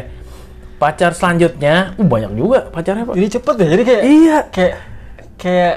Pacar 0.76 1.12
selanjutnya, 1.14 1.94
uh, 1.94 2.02
banyak 2.04 2.34
juga 2.34 2.66
pacarnya, 2.68 3.06
Pak. 3.06 3.14
Jadi 3.14 3.28
cepet 3.32 3.56
ya, 3.56 3.68
jadi 3.70 3.84
kayak 3.86 4.02
Iya. 4.04 4.38
kayak 4.50 4.74
kayak 5.38 5.76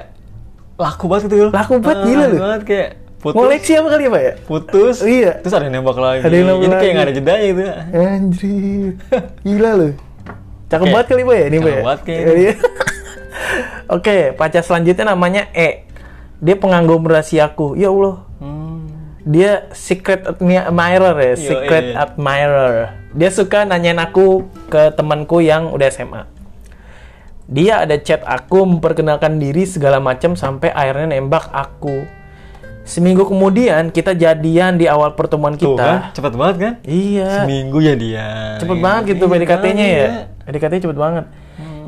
laku 0.74 1.04
banget 1.06 1.22
gitu. 1.28 1.52
Laku 1.52 1.72
banget, 1.76 1.92
Ah, 1.94 2.02
gila 2.02 2.24
lu. 2.24 2.36
banget 2.40 2.62
kayak 2.64 2.88
putus. 3.24 3.40
Ngoleksi 3.40 3.72
apa 3.80 3.88
kali 3.88 4.04
ya, 4.04 4.10
Pak 4.12 4.20
ya? 4.20 4.32
Putus. 4.44 4.96
Iya. 5.00 5.32
Terus 5.40 5.54
ada 5.56 5.64
yang 5.64 5.74
nembak 5.80 5.96
lagi. 5.96 6.20
Ada 6.20 6.34
yang 6.36 6.46
nembak 6.52 6.66
Ini 6.68 6.74
kayak 6.76 6.92
nggak 6.92 7.06
ada 7.08 7.14
jedanya 7.16 7.44
gitu. 7.48 7.62
Anjir. 7.96 8.90
Gila 9.48 9.70
lu. 9.80 9.88
Cakep 10.68 10.86
banget 10.92 11.06
kali, 11.08 11.22
Pak 11.24 11.34
ya? 11.34 11.44
Ini, 11.48 11.56
Pak 11.56 11.64
Cakep 11.64 11.72
ya? 11.72 11.84
banget 11.88 12.00
kayaknya. 12.04 12.34
Iya. 12.36 12.54
Oke, 13.96 14.16
pacar 14.36 14.62
selanjutnya 14.62 15.04
namanya 15.16 15.42
E. 15.56 15.88
Dia 16.44 16.56
pengagum 16.60 17.04
rahasiaku. 17.08 17.80
Ya 17.80 17.88
Allah. 17.88 18.28
Hmm. 18.40 18.84
Dia 19.24 19.72
secret 19.72 20.28
admirer 20.28 21.16
ya, 21.16 21.32
Yo, 21.32 21.36
secret 21.40 21.84
iya. 21.96 22.04
admirer. 22.04 22.72
Dia 23.16 23.30
suka 23.32 23.64
nanyain 23.64 23.96
aku 23.96 24.44
ke 24.68 24.92
temanku 24.92 25.40
yang 25.40 25.72
udah 25.72 25.88
SMA. 25.88 26.28
Dia 27.48 27.84
ada 27.84 27.96
chat 28.00 28.24
aku 28.24 28.64
memperkenalkan 28.64 29.36
diri 29.36 29.68
segala 29.68 30.00
macam 30.00 30.36
sampai 30.36 30.72
akhirnya 30.72 31.16
nembak 31.16 31.48
aku. 31.52 32.23
Seminggu 32.84 33.24
kemudian 33.24 33.88
kita 33.88 34.12
jadian 34.12 34.76
di 34.76 34.84
awal 34.84 35.16
pertemuan 35.16 35.56
Tuh 35.56 35.72
kita. 35.72 35.80
kan, 35.80 35.98
cepet 36.12 36.32
banget 36.36 36.56
kan? 36.60 36.72
Iya. 36.84 37.42
Seminggu 37.42 37.80
ya 37.80 37.94
dia. 37.96 38.28
Cepet 38.60 38.78
banget 38.78 39.02
gitu 39.16 39.24
PDKT-nya 39.24 39.86
ya. 39.88 40.08
PDKT-nya 40.44 40.82
cepet 40.84 40.98
banget. 41.00 41.24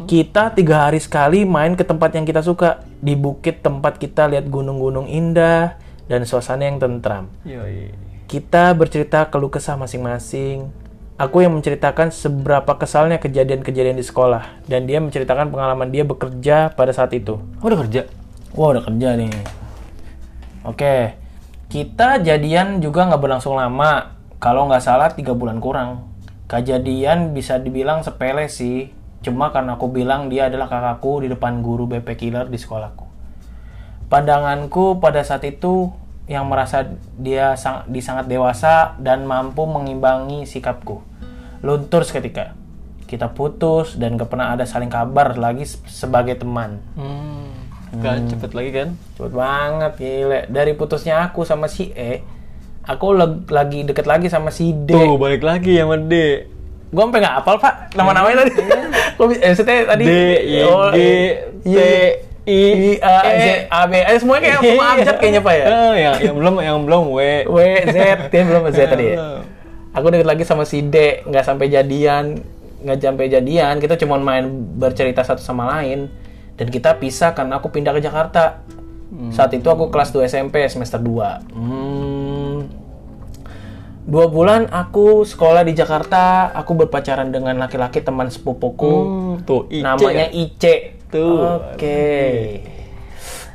Kita 0.09 0.55
tiga 0.57 0.88
hari 0.88 0.97
sekali 0.97 1.45
main 1.45 1.76
ke 1.76 1.85
tempat 1.85 2.17
yang 2.17 2.25
kita 2.25 2.41
suka. 2.41 2.81
Di 3.03 3.12
bukit 3.12 3.61
tempat 3.61 4.00
kita 4.00 4.25
lihat 4.25 4.49
gunung-gunung 4.49 5.05
indah 5.05 5.76
dan 6.09 6.25
suasana 6.25 6.65
yang 6.65 6.81
tentram. 6.81 7.29
Yoi. 7.45 7.93
Kita 8.25 8.73
bercerita 8.73 9.29
keluh 9.29 9.53
kesah 9.53 9.76
masing-masing. 9.76 10.73
Aku 11.21 11.45
yang 11.45 11.53
menceritakan 11.53 12.09
seberapa 12.09 12.76
kesalnya 12.76 13.21
kejadian-kejadian 13.21 14.00
di 14.00 14.05
sekolah. 14.07 14.65
Dan 14.65 14.88
dia 14.88 15.03
menceritakan 15.03 15.53
pengalaman 15.53 15.93
dia 15.93 16.09
bekerja 16.09 16.73
pada 16.73 16.93
saat 16.97 17.12
itu. 17.12 17.37
Oh, 17.61 17.67
udah 17.69 17.85
kerja? 17.85 18.09
Wah 18.57 18.73
udah 18.73 18.85
kerja 18.87 19.17
nih. 19.19 19.33
Oke, 20.66 21.14
kita 21.70 22.18
jadian 22.26 22.82
juga 22.82 23.06
nggak 23.06 23.23
berlangsung 23.23 23.54
lama. 23.54 24.18
Kalau 24.42 24.66
nggak 24.66 24.82
salah 24.82 25.14
tiga 25.14 25.30
bulan 25.30 25.62
kurang. 25.62 26.11
Kejadian 26.50 27.30
bisa 27.30 27.62
dibilang 27.62 28.02
sepele 28.02 28.50
sih. 28.50 28.90
Cuma 29.23 29.54
karena 29.54 29.78
aku 29.78 29.87
bilang 29.90 30.26
dia 30.26 30.50
adalah 30.50 30.66
kakakku 30.66 31.23
di 31.23 31.30
depan 31.30 31.62
guru 31.62 31.87
BP 31.87 32.18
Killer 32.18 32.50
di 32.50 32.58
sekolahku. 32.58 33.06
Pandanganku 34.11 34.99
pada 34.99 35.23
saat 35.23 35.46
itu 35.46 35.90
yang 36.26 36.50
merasa 36.50 36.82
dia 37.14 37.54
sang, 37.54 37.87
di 37.87 38.02
sangat 38.02 38.26
dewasa 38.26 38.99
dan 38.99 39.23
mampu 39.23 39.66
mengimbangi 39.70 40.46
sikapku. 40.46 41.02
Luntur 41.62 42.02
seketika. 42.02 42.58
Kita 43.06 43.30
putus 43.30 43.94
dan 43.94 44.18
gak 44.18 44.35
pernah 44.35 44.50
ada 44.50 44.66
saling 44.66 44.90
kabar 44.90 45.38
lagi 45.38 45.62
se- 45.62 45.78
sebagai 45.87 46.35
teman. 46.42 46.82
Hmm. 46.99 47.46
Gak 47.95 48.16
cepet 48.35 48.50
lagi 48.52 48.71
kan? 48.75 48.88
Cepet 49.14 49.33
banget 49.33 49.93
gile. 49.99 50.40
Dari 50.50 50.73
putusnya 50.75 51.31
aku 51.31 51.47
sama 51.47 51.71
si 51.71 51.95
E, 51.95 52.23
aku 52.87 53.14
lagi 53.50 53.87
deket 53.87 54.07
lagi 54.07 54.26
sama 54.26 54.50
si 54.50 54.75
D. 54.75 54.90
Tuh, 54.90 55.14
balik 55.19 55.43
lagi 55.47 55.78
sama 55.78 55.99
D. 55.99 56.47
Gue 56.87 57.02
sampai 57.02 57.21
nggak 57.23 57.37
hafal 57.43 57.57
pak 57.59 57.75
nama-namanya 57.99 58.47
tadi. 58.47 58.52
Gue 59.19 59.26
eh, 59.43 59.55
tadi. 59.59 60.05
D, 60.07 60.12
Y, 60.45 60.59
Oh, 60.66 60.90
G, 60.95 60.99
T, 61.66 61.78
I, 62.47 62.61
I, 62.71 62.93
A, 63.02 63.14
E. 63.26 63.35
Z, 63.43 63.47
A, 63.75 63.81
B. 63.90 63.93
Eh, 63.99 64.19
semuanya 64.23 64.43
kayak 64.47 64.59
sama 64.62 64.85
abjad 64.95 65.16
kayaknya 65.19 65.40
pak 65.43 65.55
ya. 65.55 65.64
Eh, 65.66 65.95
yang, 65.99 66.14
yang 66.31 66.35
belum 66.38 66.55
yang 66.62 66.78
belum 66.87 67.02
W. 67.11 67.19
W, 67.50 67.59
Z, 67.90 67.97
dia 68.31 68.43
belum 68.47 68.62
Z 68.71 68.78
tadi 68.87 69.07
ya. 69.14 69.16
Belum. 69.19 69.43
Aku 69.97 70.07
deket 70.12 70.28
lagi 70.28 70.45
sama 70.45 70.69
si 70.69 70.85
D, 70.85 71.25
nggak 71.25 71.43
sampai 71.43 71.73
jadian, 71.73 72.38
nggak 72.85 72.99
sampai 73.00 73.33
jadian. 73.33 73.81
Kita 73.81 73.97
cuma 73.97 74.21
main 74.21 74.45
bercerita 74.76 75.25
satu 75.25 75.40
sama 75.40 75.66
lain. 75.81 76.12
Dan 76.56 76.72
kita 76.72 76.96
pisah 76.96 77.36
karena 77.36 77.60
aku 77.60 77.68
pindah 77.68 77.92
ke 77.92 78.00
Jakarta. 78.00 78.64
Saat 79.30 79.54
itu 79.54 79.68
aku 79.70 79.88
kelas 79.88 80.10
2 80.12 80.26
SMP 80.28 80.66
semester 80.66 80.98
2. 80.98 81.54
Hmm. 81.54 82.68
Dua 84.06 84.30
bulan 84.30 84.70
aku 84.70 85.26
sekolah 85.26 85.66
di 85.66 85.75
Jakarta. 85.75 86.54
Aku 86.54 86.78
berpacaran 86.78 87.34
dengan 87.34 87.58
laki-laki 87.58 88.02
teman 88.02 88.30
sepupuku. 88.30 88.94
Hmm, 88.94 89.32
tuh, 89.42 89.66
IC. 89.66 89.82
namanya 89.82 90.26
Ice. 90.30 90.94
Tuh. 91.10 91.75
Oke. 91.75 92.02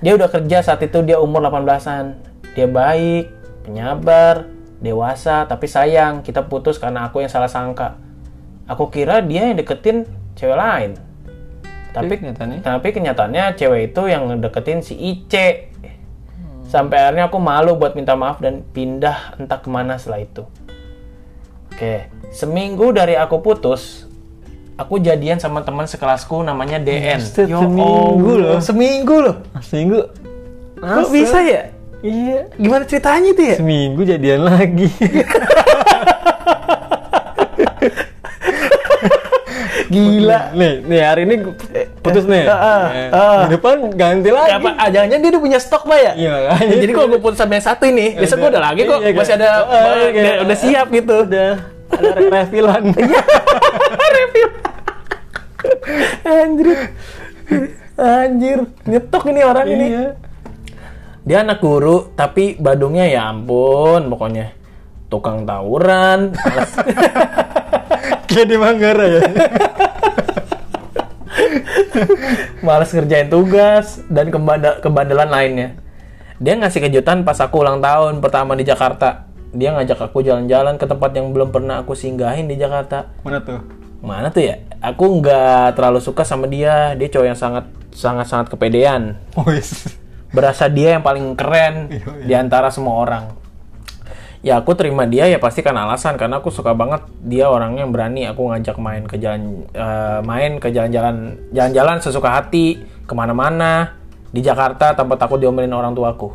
Dia 0.03 0.11
udah 0.17 0.27
kerja 0.27 0.59
saat 0.59 0.83
itu 0.83 0.99
dia 1.07 1.23
umur 1.23 1.39
18-an. 1.47 2.19
Dia 2.51 2.67
baik, 2.67 3.31
penyabar, 3.63 4.51
dewasa, 4.83 5.47
tapi 5.47 5.71
sayang 5.71 6.19
kita 6.19 6.43
putus 6.51 6.75
karena 6.75 7.07
aku 7.07 7.23
yang 7.23 7.31
salah 7.31 7.47
sangka. 7.47 7.95
Aku 8.67 8.91
kira 8.91 9.23
dia 9.23 9.47
yang 9.47 9.55
deketin 9.55 10.03
cewek 10.35 10.59
lain. 10.59 10.99
Tapi 11.91 12.13
kenyataannya? 12.23 12.59
tapi 12.63 12.87
kenyataannya 12.95 13.43
cewek 13.59 13.91
itu 13.91 14.01
yang 14.07 14.23
deketin 14.39 14.79
si 14.79 14.95
Ice. 14.95 15.67
Sampai 16.71 17.03
akhirnya 17.03 17.27
aku 17.27 17.35
malu 17.35 17.75
buat 17.75 17.99
minta 17.99 18.15
maaf 18.15 18.39
dan 18.39 18.63
pindah 18.63 19.35
entah 19.35 19.59
ke 19.59 19.67
mana 19.67 19.99
setelah 19.99 20.23
itu. 20.23 20.43
Oke, 21.67 22.07
seminggu 22.31 22.95
dari 22.95 23.19
aku 23.19 23.43
putus, 23.43 24.07
aku 24.79 25.03
jadian 25.03 25.35
sama 25.35 25.67
teman 25.67 25.83
sekelasku 25.83 26.39
namanya 26.47 26.79
DN. 26.79 27.19
Ya 27.19 27.59
seminggu 27.59 28.31
Allah, 28.39 28.55
loh. 28.55 28.59
Seminggu 28.63 29.15
loh. 29.19 29.35
Seminggu. 29.59 29.99
Kok 30.79 31.09
bisa 31.11 31.43
ya? 31.43 31.75
Iya. 32.01 32.49
Gimana 32.55 32.83
ceritanya 32.87 33.29
itu 33.35 33.43
ya? 33.51 33.55
Seminggu 33.59 34.01
jadian 34.07 34.41
lagi. 34.47 34.87
Gila. 39.91 40.39
Nih, 40.53 40.73
nih 40.81 41.01
hari 41.01 41.21
ini 41.23 41.35
putus 41.99 42.23
nih. 42.23 42.43
Ah, 42.45 42.55
ah, 42.55 42.83
Eh, 42.89 43.09
ah. 43.11 43.39
Di 43.43 43.47
depan 43.51 43.75
ganti 43.91 44.31
lagi. 44.31 44.55
Apa? 44.55 44.69
Ah, 44.73 44.87
jangan-jangan 44.87 45.19
dia 45.19 45.29
udah 45.29 45.41
punya 45.41 45.59
stok, 45.59 45.83
Pak 45.83 45.99
ya? 45.99 46.11
Iya, 46.15 46.29
makanya. 46.31 46.75
Jadi 46.79 46.91
kalau 46.91 47.07
gue 47.09 47.19
putus 47.19 47.37
sama 47.37 47.53
yang 47.53 47.65
satu 47.65 47.83
ini, 47.85 48.05
besok 48.15 48.37
gue 48.39 48.49
udah 48.49 48.63
lagi 48.63 48.81
kok. 48.81 48.99
Iya, 48.99 49.11
Masih 49.13 49.33
ada, 49.35 49.49
kayak- 49.51 50.39
oh, 50.39 50.43
udah, 50.43 50.57
siap 50.57 50.87
gitu. 50.89 51.15
Udah 51.25 51.49
ada 51.91 52.09
re- 52.13 52.31
refillan. 52.31 52.83
Review. 54.15 54.47
Anjir. 56.23 56.67
Anjir, 57.93 58.59
nyetok 58.83 59.23
ini 59.27 59.41
orang 59.41 59.67
ini. 59.67 59.85
Iya. 59.91 60.05
Dia 61.21 61.37
anak 61.41 61.59
guru, 61.59 62.09
tapi 62.11 62.55
Badungnya 62.55 63.05
ya 63.05 63.29
ampun, 63.29 64.07
pokoknya 64.07 64.57
tukang 65.05 65.43
tawuran, 65.43 66.31
Kayak 68.25 68.47
di 68.47 68.55
Manggarai 68.55 69.09
ya. 69.11 69.21
malas 72.65 72.91
ngerjain 72.91 73.27
tugas 73.31 74.03
dan 74.11 74.29
kebanda- 74.29 74.79
kebandelan 74.83 75.29
lainnya. 75.29 75.69
Dia 76.41 76.57
ngasih 76.57 76.89
kejutan 76.89 77.21
pas 77.21 77.37
aku 77.37 77.61
ulang 77.61 77.79
tahun 77.79 78.17
pertama 78.19 78.57
di 78.57 78.65
Jakarta. 78.65 79.29
Dia 79.51 79.75
ngajak 79.75 79.99
aku 80.09 80.23
jalan-jalan 80.25 80.79
ke 80.79 80.85
tempat 80.87 81.11
yang 81.13 81.35
belum 81.35 81.53
pernah 81.53 81.83
aku 81.83 81.93
singgahin 81.93 82.49
di 82.49 82.57
Jakarta. 82.57 83.13
Mana 83.21 83.43
tuh? 83.43 83.61
Mana 84.01 84.33
tuh 84.33 84.41
ya? 84.41 84.55
Aku 84.81 85.21
nggak 85.21 85.77
terlalu 85.77 86.01
suka 86.01 86.25
sama 86.25 86.49
dia. 86.49 86.97
Dia 86.97 87.07
cowok 87.11 87.27
yang 87.27 87.37
sangat 87.37 87.65
sangat 87.93 88.25
sangat 88.25 88.47
kepedean. 88.49 89.21
Oh, 89.37 89.45
yes. 89.51 89.85
Berasa 90.35 90.71
dia 90.71 90.95
yang 90.97 91.03
paling 91.03 91.35
keren 91.35 91.91
di 92.23 92.33
antara 92.33 92.71
semua 92.71 92.97
orang. 93.03 93.40
Ya 94.41 94.57
aku 94.57 94.73
terima 94.73 95.05
dia 95.05 95.29
ya 95.29 95.37
pasti 95.37 95.61
kan 95.61 95.77
alasan 95.77 96.17
karena 96.17 96.41
aku 96.41 96.49
suka 96.49 96.73
banget 96.73 97.05
dia 97.21 97.45
orangnya 97.45 97.85
yang 97.85 97.93
berani. 97.93 98.25
Aku 98.25 98.49
ngajak 98.49 98.77
main 98.81 99.05
ke 99.05 99.21
jalan 99.21 99.69
eh, 99.69 100.19
main 100.25 100.57
ke 100.57 100.73
jalan-jalan 100.73 101.37
jalan-jalan 101.53 101.97
sesuka 102.01 102.41
hati 102.41 102.81
ke 103.05 103.13
mana-mana 103.13 104.01
di 104.33 104.41
Jakarta 104.41 104.97
tanpa 104.97 105.21
takut 105.21 105.37
diomelin 105.37 105.69
orang 105.77 105.93
tuaku. 105.93 106.29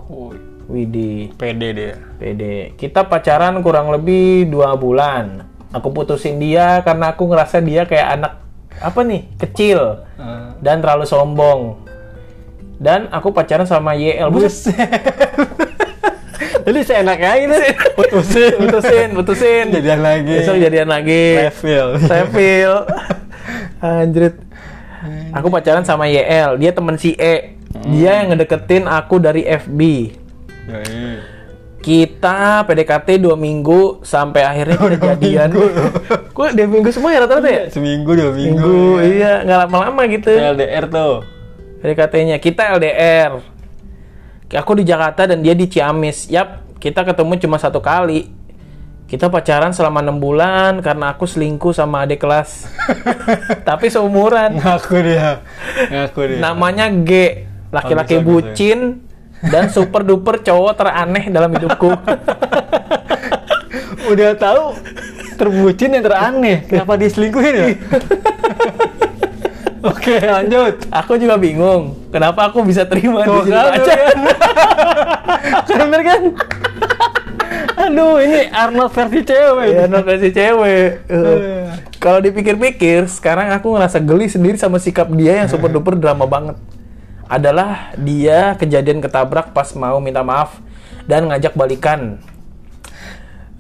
Widih. 0.67 1.35
pede 1.39 1.69
dia. 1.75 1.95
PD. 2.19 2.75
Kita 2.79 3.07
pacaran 3.07 3.59
kurang 3.63 3.91
lebih 3.91 4.51
dua 4.51 4.75
bulan. 4.79 5.47
Aku 5.75 5.91
putusin 5.91 6.39
dia 6.39 6.83
karena 6.87 7.15
aku 7.15 7.27
ngerasa 7.27 7.59
dia 7.63 7.87
kayak 7.87 8.09
anak 8.19 8.33
apa 8.83 9.01
nih 9.03 9.23
kecil 9.35 10.07
dan 10.63 10.79
terlalu 10.79 11.07
sombong. 11.11 11.83
Dan 12.79 13.11
aku 13.11 13.35
pacaran 13.35 13.67
sama 13.67 13.99
YL. 13.99 14.31
Buset. 14.31 14.75
Jadi 16.66 16.80
seenaknya 16.82 17.30
gitu. 17.38 17.56
Putusin. 17.99 18.54
putusin, 18.58 19.08
putusin. 19.14 19.66
Jadian 19.70 20.02
lagi. 20.02 20.35
Besok 20.42 20.58
jadian 20.58 20.88
lagi. 20.90 21.25
Refill. 21.46 21.88
Refill. 22.02 22.75
Anjrit. 23.87 24.35
Aku 25.30 25.46
pacaran 25.46 25.87
sama 25.87 26.11
YL. 26.11 26.58
Dia 26.58 26.75
temen 26.75 26.99
si 26.99 27.14
E. 27.14 27.54
Dia 27.87 28.25
yang 28.25 28.35
ngedeketin 28.35 28.90
aku 28.90 29.23
dari 29.23 29.46
FB. 29.46 29.80
Kita 31.87 32.66
PDKT 32.66 33.23
dua 33.23 33.38
minggu 33.38 34.02
sampai 34.02 34.42
akhirnya 34.42 34.75
kita 34.75 35.14
jadian. 35.14 35.54
Kok 36.35 36.50
dua 36.58 36.66
minggu 36.66 36.90
semua 36.90 37.14
ya 37.14 37.23
rata-rata 37.23 37.46
ya? 37.46 37.62
Seminggu 37.70 38.11
dua 38.11 38.35
minggu. 38.35 38.58
Minggu, 38.58 39.06
iya 39.06 39.46
nggak 39.46 39.58
lama-lama 39.70 40.02
gitu. 40.11 40.35
LDR 40.35 40.90
tuh. 40.90 41.23
PDKT-nya 41.78 42.42
kita 42.42 42.75
LDR. 42.75 43.56
Aku 44.55 44.79
di 44.79 44.87
Jakarta 44.87 45.26
dan 45.26 45.43
dia 45.43 45.59
di 45.59 45.67
Ciamis. 45.67 46.31
Yap, 46.31 46.79
kita 46.79 47.03
ketemu 47.03 47.35
cuma 47.43 47.59
satu 47.59 47.83
kali. 47.83 48.31
Kita 49.07 49.31
pacaran 49.31 49.71
selama 49.75 50.03
enam 50.03 50.19
bulan 50.19 50.83
karena 50.83 51.15
aku 51.15 51.26
selingkuh 51.26 51.75
sama 51.75 52.07
adik 52.07 52.23
kelas. 52.23 52.71
Tapi 53.69 53.91
seumuran. 53.91 54.59
Ngaku 54.59 54.97
dia. 55.03 55.43
Ngaku 55.91 56.21
dia. 56.31 56.38
Namanya 56.43 56.87
G, 56.91 57.43
laki-laki 57.75 58.19
Oh, 58.19 58.23
bucin 58.23 59.03
dan 59.47 59.71
super 59.71 60.03
duper 60.07 60.43
cowok 60.43 60.75
teraneh 60.79 61.31
dalam 61.31 61.50
hidupku. 61.55 61.90
Udah 64.11 64.38
tahu 64.38 64.75
terbucin 65.38 65.90
yang 65.90 66.07
teraneh. 66.07 66.66
Kenapa 66.66 66.94
diselingkuhin 66.94 67.55
ya? 67.55 67.68
Oke, 69.87 70.16
lanjut. 70.18 70.75
aku 70.90 71.14
juga 71.20 71.38
bingung, 71.38 71.94
kenapa 72.11 72.51
aku 72.51 72.66
bisa 72.66 72.83
terima 72.88 73.22
di 73.22 73.31
Tuh 73.31 73.42
situ 73.46 73.55
kan, 73.55 73.70
aja. 73.70 73.94
kan? 73.94 74.18
Bener 75.66 76.01
kan? 76.03 76.22
Aduh, 77.77 78.18
ini 78.18 78.51
Arnold 78.51 78.90
versi 78.90 79.20
cewek. 79.22 79.68
Ya, 79.70 79.85
not 79.87 80.03
versi 80.03 80.33
cewek. 80.33 81.07
Uh, 81.07 81.70
Kalau 82.03 82.18
dipikir-pikir, 82.18 83.07
sekarang 83.07 83.53
aku 83.55 83.77
ngerasa 83.77 84.03
geli 84.03 84.27
sendiri 84.27 84.57
sama 84.59 84.81
sikap 84.83 85.07
dia 85.14 85.44
yang 85.44 85.49
super 85.49 85.70
duper 85.70 85.94
drama 85.94 86.27
banget. 86.27 86.57
Adalah 87.27 87.94
dia 87.99 88.55
kejadian 88.59 89.03
ketabrak 89.03 89.51
pas 89.51 89.70
mau 89.75 89.99
minta 90.03 90.22
maaf 90.22 90.59
dan 91.07 91.31
ngajak 91.31 91.55
balikan. 91.55 92.18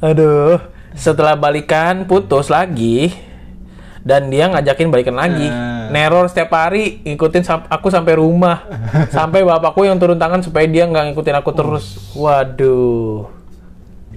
Aduh, 0.02 0.58
setelah 0.96 1.36
balikan 1.36 2.06
putus 2.08 2.48
lagi 2.48 3.12
dan 4.06 4.30
dia 4.30 4.48
ngajakin 4.48 4.88
balikan 4.88 5.16
lagi. 5.18 5.50
Hmm. 5.50 5.75
Neror 5.90 6.26
setiap 6.30 6.50
hari 6.54 7.02
ngikutin 7.04 7.42
sam- 7.42 7.68
aku 7.68 7.90
sampai 7.90 8.18
rumah. 8.18 8.64
sampai 9.16 9.42
bapakku 9.42 9.84
yang 9.84 9.98
turun 10.00 10.18
tangan 10.18 10.42
supaya 10.42 10.64
dia 10.66 10.86
nggak 10.86 11.12
ngikutin 11.12 11.36
aku 11.38 11.50
terus. 11.52 11.98
Waduh. 12.14 13.28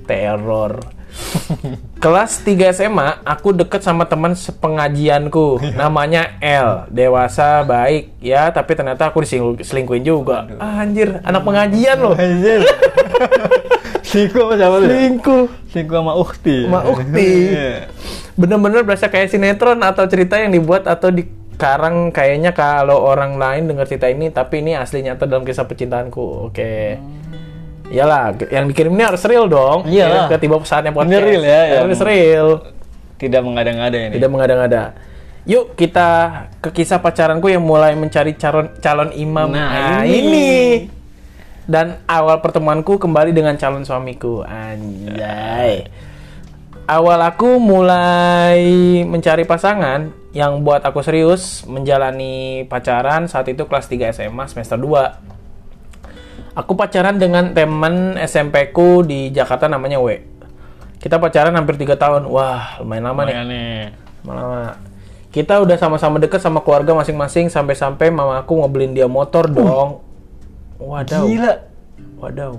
Teror. 0.06 0.82
Kelas 2.04 2.40
3 2.46 2.72
SMA, 2.72 3.22
aku 3.28 3.52
deket 3.52 3.84
sama 3.84 4.08
teman 4.08 4.38
sepengajianku. 4.38 5.60
Namanya 5.76 6.40
L. 6.40 6.88
Dewasa, 6.88 7.66
baik. 7.68 8.16
Ya, 8.24 8.48
tapi 8.54 8.78
ternyata 8.78 9.10
aku 9.12 9.26
diselingkuhin 9.26 10.06
juga. 10.06 10.48
Ah, 10.62 10.86
anjir, 10.86 11.20
anak 11.26 11.44
pengajian 11.44 11.98
loh. 12.00 12.16
Anjir. 12.16 12.64
Selingkuh 14.10 14.42
sama 14.42 14.54
siapa 14.58 14.76
tuh? 14.82 14.90
Selingkuh. 14.90 15.44
Selingkuh 15.70 15.96
sama 16.02 16.14
Ukti. 16.18 16.58
Sama 16.66 16.82
Ukti. 16.90 17.30
Iya. 17.54 17.72
Bener-bener 18.34 18.82
berasa 18.82 19.06
kayak 19.06 19.30
sinetron 19.30 19.78
atau 19.86 20.08
cerita 20.10 20.42
yang 20.42 20.50
dibuat 20.50 20.90
atau 20.90 21.14
dikarang 21.60 22.16
kayaknya 22.16 22.56
kalau 22.56 23.04
orang 23.04 23.36
lain 23.36 23.68
dengar 23.68 23.84
cerita 23.84 24.08
ini 24.08 24.32
tapi 24.32 24.64
ini 24.64 24.80
asli 24.80 25.04
nyata 25.04 25.28
dalam 25.28 25.44
kisah 25.44 25.68
percintaanku. 25.68 26.48
Oke. 26.48 26.96
Iyalah, 27.92 28.32
yang 28.48 28.72
dikirim 28.72 28.96
ini 28.96 29.04
harus 29.04 29.20
real 29.28 29.52
dong. 29.52 29.84
Iyalah. 29.84 30.32
Ya, 30.32 30.40
Ketiba 30.40 30.56
pesannya 30.64 30.96
podcast. 30.96 31.12
Ini 31.12 31.18
real 31.20 31.44
ya, 31.44 31.62
yang- 31.68 31.82
Harus 31.84 32.00
real. 32.00 32.48
Tidak 33.20 33.42
mengada-ngada 33.44 33.98
ini. 34.00 34.16
Tidak 34.16 34.30
mengada-ngada. 34.32 34.84
Yuk 35.44 35.76
kita 35.76 36.08
ke 36.64 36.72
kisah 36.72 37.04
pacaranku 37.04 37.52
yang 37.52 37.60
mulai 37.60 37.92
mencari 37.92 38.40
calon 38.40 38.72
calon 38.80 39.12
imam. 39.12 39.52
Nah, 39.52 40.08
ini. 40.08 40.88
Dan 41.68 42.00
awal 42.08 42.40
pertemuanku 42.40 42.96
kembali 42.96 43.36
dengan 43.36 43.60
calon 43.60 43.84
suamiku. 43.84 44.48
Anjay. 44.48 45.84
Awal 46.90 47.22
aku 47.22 47.62
mulai 47.62 48.66
mencari 49.06 49.46
pasangan 49.46 50.10
yang 50.34 50.66
buat 50.66 50.82
aku 50.82 51.06
serius 51.06 51.62
menjalani 51.70 52.66
pacaran 52.66 53.30
saat 53.30 53.46
itu 53.46 53.70
kelas 53.70 53.86
3 53.86 54.10
SMA 54.10 54.50
semester 54.50 54.74
2. 54.74 56.58
Aku 56.58 56.74
pacaran 56.74 57.22
dengan 57.22 57.54
teman 57.54 58.18
SMP 58.18 58.74
ku 58.74 59.06
di 59.06 59.30
Jakarta 59.30 59.70
namanya 59.70 60.02
W. 60.02 60.18
Kita 60.98 61.22
pacaran 61.22 61.54
hampir 61.54 61.78
tiga 61.78 61.94
tahun. 61.94 62.26
Wah, 62.26 62.82
lumayan 62.82 63.14
lama 63.14 63.22
nih. 63.22 63.38
Lumayan 63.38 63.48
nih. 63.54 63.82
Lama. 64.26 64.62
Kita 65.30 65.62
udah 65.62 65.78
sama-sama 65.78 66.18
deket 66.18 66.42
sama 66.42 66.66
keluarga 66.66 66.98
masing-masing 66.98 67.54
sampai-sampai 67.54 68.10
mama 68.10 68.42
aku 68.42 68.66
ngebeliin 68.66 68.98
dia 68.98 69.06
motor 69.06 69.46
dong. 69.46 70.02
Wadaw. 70.82 71.22
Gila. 71.22 71.54
Wadaw. 72.18 72.58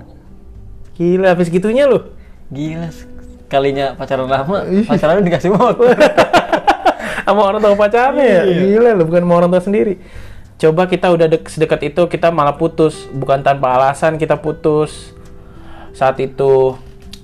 Gila, 0.95 1.35
habis 1.35 1.51
gitunya 1.51 1.83
loh. 1.83 2.15
Gila. 2.47 3.10
Kalinya 3.51 3.91
pacaran 3.99 4.31
lama, 4.31 4.63
pacaran 4.87 5.19
dikasih 5.27 5.51
motor. 5.51 5.91
sama 7.27 7.41
orang 7.47 7.59
tua 7.59 7.75
pacarnya 7.75 8.23
ya. 8.23 8.41
Gila 8.47 8.91
loh, 8.95 9.05
bukan 9.07 9.23
sama 9.27 9.33
orang 9.43 9.49
tua 9.51 9.63
sendiri. 9.63 9.93
Coba 10.55 10.85
kita 10.85 11.09
udah 11.09 11.25
dek 11.25 11.49
sedekat 11.49 11.81
itu, 11.91 12.01
kita 12.07 12.29
malah 12.29 12.55
putus. 12.55 13.09
Bukan 13.11 13.41
tanpa 13.41 13.75
alasan 13.75 14.15
kita 14.15 14.39
putus. 14.39 15.11
Saat 15.91 16.21
itu, 16.23 16.77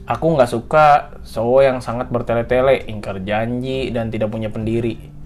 aku 0.04 0.26
nggak 0.36 0.50
suka 0.52 1.16
cowok 1.24 1.62
yang 1.62 1.78
sangat 1.80 2.10
bertele-tele, 2.10 2.88
ingkar 2.92 3.22
janji, 3.22 3.94
dan 3.94 4.10
tidak 4.10 4.34
punya 4.34 4.52
pendiri. 4.52 5.17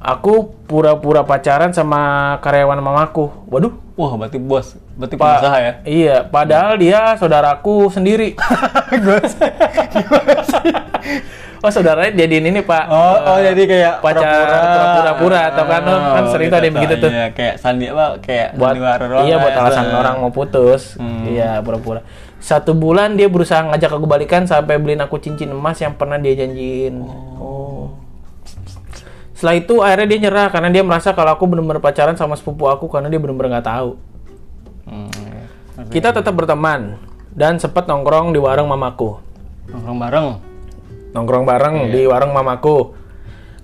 Aku 0.00 0.56
pura-pura 0.64 1.26
pacaran 1.26 1.74
sama 1.74 2.34
karyawan 2.40 2.80
mamaku. 2.80 3.28
Waduh, 3.50 3.74
Wah, 3.92 4.16
berarti 4.16 4.40
bos. 4.40 4.80
Berarti 4.96 5.14
Pak. 5.14 5.20
pengusaha 5.20 5.58
ya? 5.60 5.72
Iya, 5.84 6.16
padahal 6.26 6.80
dia 6.80 7.14
saudaraku 7.20 7.92
sendiri. 7.92 8.34
oh, 11.62 11.70
saudaranya 11.70 12.16
jadiin 12.16 12.48
ini, 12.48 12.64
Pak. 12.64 12.84
Oh, 12.88 13.36
oh 13.36 13.38
jadi 13.38 13.62
kayak 13.68 13.94
pacar 14.00 14.48
pura-pura 14.96 15.52
atau 15.52 15.64
kan 15.68 15.82
kan 15.84 16.24
sering 16.32 16.48
tuh 16.48 16.56
ada 16.56 16.66
yang 16.66 16.76
begitu 16.80 16.94
tuh. 16.96 17.10
Iya, 17.12 17.26
kayak 17.36 17.54
sandi 17.60 17.92
apa? 17.92 18.16
Kayak 18.24 18.48
buat 18.56 18.74
doang 18.76 19.28
iya 19.28 19.36
buat 19.38 19.54
alasan 19.54 19.86
eh, 19.90 19.96
orang 19.96 20.16
mau 20.20 20.32
putus 20.32 20.96
Hmm. 20.96 21.24
iya 21.28 21.60
pura-pura 21.64 22.04
satu 22.42 22.74
bulan 22.74 23.14
dia 23.14 23.30
berusaha 23.30 23.62
ngajak 23.70 23.96
aku 23.96 24.06
balikan 24.10 24.50
sampai 24.50 24.82
beliin 24.82 24.98
aku 24.98 25.22
cincin 25.22 25.54
emas 25.54 25.78
yang 25.78 25.94
pernah 25.94 26.18
dia 26.18 26.42
janjiin 26.42 27.06
oh 27.06 27.31
Setelah 29.42 29.58
itu 29.58 29.82
akhirnya 29.82 30.06
dia 30.06 30.20
nyerah 30.22 30.54
karena 30.54 30.70
dia 30.70 30.86
merasa 30.86 31.10
kalau 31.18 31.34
aku 31.34 31.50
bener-bener 31.50 31.82
pacaran 31.82 32.14
sama 32.14 32.38
sepupu 32.38 32.70
aku 32.70 32.86
karena 32.86 33.10
dia 33.10 33.18
bener-bener 33.18 33.58
nggak 33.58 33.66
tahu. 33.66 33.98
Hmm, 34.86 35.10
iya. 35.18 35.42
Kita 35.90 36.14
tetap 36.14 36.30
berteman 36.30 36.94
dan 37.34 37.58
sempat 37.58 37.90
nongkrong 37.90 38.30
di 38.30 38.38
warung 38.38 38.70
mamaku. 38.70 39.18
Nongkrong 39.66 39.98
bareng. 39.98 40.26
Nongkrong 41.10 41.42
bareng 41.42 41.74
di 41.90 42.06
warung 42.06 42.30
mamaku. 42.30 42.94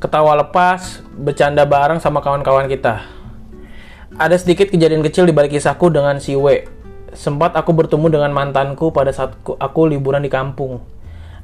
Ketawa 0.03 0.35
lepas, 0.43 0.99
bercanda 1.15 1.63
bareng 1.63 2.03
sama 2.03 2.27
kawan-kawan 2.27 2.67
kita. 2.67 3.07
Ada 4.19 4.35
sedikit 4.35 4.75
kejadian 4.75 5.07
kecil 5.07 5.31
di 5.31 5.35
balik 5.37 5.55
kisahku 5.55 5.95
dengan 5.95 6.19
si 6.19 6.35
W. 6.35 6.67
Sempat 7.15 7.55
aku 7.55 7.71
bertemu 7.71 8.19
dengan 8.19 8.35
mantanku 8.35 8.91
pada 8.91 9.15
saat 9.15 9.39
ku- 9.47 9.55
aku 9.55 9.87
liburan 9.87 10.27
di 10.27 10.31
kampung. 10.31 10.83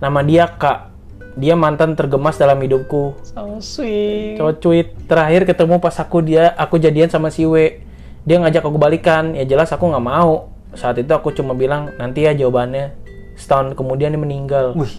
Nama 0.03 0.27
dia 0.27 0.51
Kak. 0.51 0.93
Dia 1.35 1.59
mantan 1.59 1.99
tergemas 1.99 2.38
dalam 2.38 2.57
hidupku. 2.57 3.18
So 3.27 3.59
sweet. 3.59 4.38
Cowok 4.38 4.55
cuit. 4.59 4.87
Terakhir 5.05 5.42
ketemu 5.44 5.83
pas 5.83 5.97
aku 5.99 6.23
dia 6.23 6.55
aku 6.55 6.79
jadian 6.79 7.11
sama 7.11 7.29
si 7.29 7.42
W. 7.42 7.83
Dia 8.23 8.38
ngajak 8.38 8.62
aku 8.62 8.79
balikan. 8.79 9.35
Ya 9.35 9.42
jelas 9.42 9.75
aku 9.75 9.90
nggak 9.90 10.05
mau. 10.05 10.55
Saat 10.73 10.99
itu 10.99 11.11
aku 11.11 11.31
cuma 11.31 11.53
bilang 11.53 11.90
nanti 11.99 12.23
ya 12.23 12.33
jawabannya. 12.33 12.94
Setahun 13.35 13.75
kemudian 13.75 14.14
dia 14.14 14.20
meninggal. 14.20 14.79
Wih. 14.79 14.94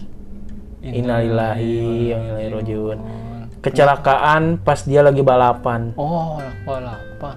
Innalillahi 0.84 1.72
wa 2.12 2.18
inna 2.20 2.32
ilaihi 2.36 2.52
rajiun. 2.52 2.98
Kecelakaan 3.58 4.60
pas 4.60 4.84
dia 4.84 5.00
lagi 5.00 5.24
balapan. 5.24 5.96
Oh, 5.96 6.36
anak 6.38 6.56
balapan. 6.62 7.36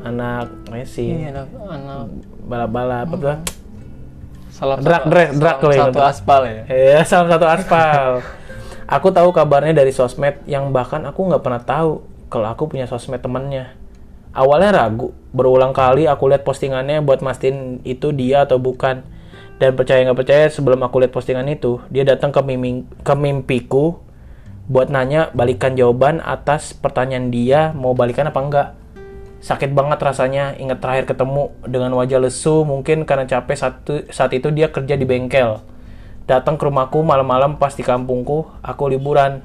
Anak 0.00 0.48
Messi 0.68 1.12
Iya, 1.12 1.32
anak 1.32 1.46
anak 1.60 2.08
balap-balap 2.44 3.04
apa 3.06 3.16
tuh? 3.16 3.38
salah 4.50 4.76
Drag, 4.76 5.04
satu- 5.04 5.08
drag, 5.08 5.28
drag 5.30 5.56
salah 5.56 5.60
kali 5.62 5.72
ya, 5.72 5.80
satu 5.86 6.00
aspal 6.02 6.40
ya. 6.42 6.62
Ya, 6.66 7.00
salah 7.06 7.28
satu 7.30 7.46
aspal. 7.46 8.08
aku 8.90 9.14
tahu 9.14 9.30
kabarnya 9.30 9.72
dari 9.72 9.94
sosmed 9.94 10.42
yang 10.50 10.74
bahkan 10.74 11.06
aku 11.06 11.30
nggak 11.30 11.42
pernah 11.46 11.62
tahu 11.62 12.02
kalau 12.26 12.50
aku 12.50 12.66
punya 12.66 12.90
sosmed 12.90 13.22
temennya. 13.22 13.78
Awalnya 14.34 14.70
ragu, 14.74 15.14
berulang 15.34 15.74
kali 15.74 16.06
aku 16.06 16.30
lihat 16.30 16.42
postingannya 16.42 17.02
buat 17.02 17.22
mastiin 17.22 17.82
itu 17.86 18.10
dia 18.10 18.46
atau 18.46 18.58
bukan. 18.58 19.02
Dan 19.58 19.76
percaya 19.76 20.02
nggak 20.06 20.18
percaya 20.18 20.44
sebelum 20.50 20.82
aku 20.86 21.02
lihat 21.02 21.12
postingan 21.12 21.46
itu, 21.50 21.82
dia 21.92 22.06
datang 22.06 22.32
ke, 22.32 22.40
miming, 22.40 22.86
ke 23.02 23.14
mimpiku 23.14 24.00
buat 24.70 24.86
nanya 24.86 25.34
balikan 25.34 25.74
jawaban 25.74 26.22
atas 26.22 26.70
pertanyaan 26.78 27.34
dia 27.34 27.74
mau 27.74 27.90
balikan 27.90 28.30
apa 28.30 28.38
enggak. 28.38 28.68
Sakit 29.42 29.74
banget 29.74 29.98
rasanya 29.98 30.54
ingat 30.54 30.78
terakhir 30.78 31.10
ketemu 31.10 31.50
dengan 31.66 31.90
wajah 31.98 32.22
lesu 32.22 32.62
mungkin 32.62 33.02
karena 33.02 33.26
capek 33.26 33.56
satu, 33.58 33.94
saat 34.14 34.30
itu 34.30 34.54
dia 34.54 34.70
kerja 34.70 34.94
di 34.94 35.02
bengkel. 35.02 35.58
Datang 36.30 36.54
ke 36.54 36.62
rumahku 36.70 37.02
malam-malam 37.02 37.58
pas 37.58 37.74
di 37.74 37.82
kampungku, 37.82 38.46
aku 38.62 38.86
liburan. 38.86 39.42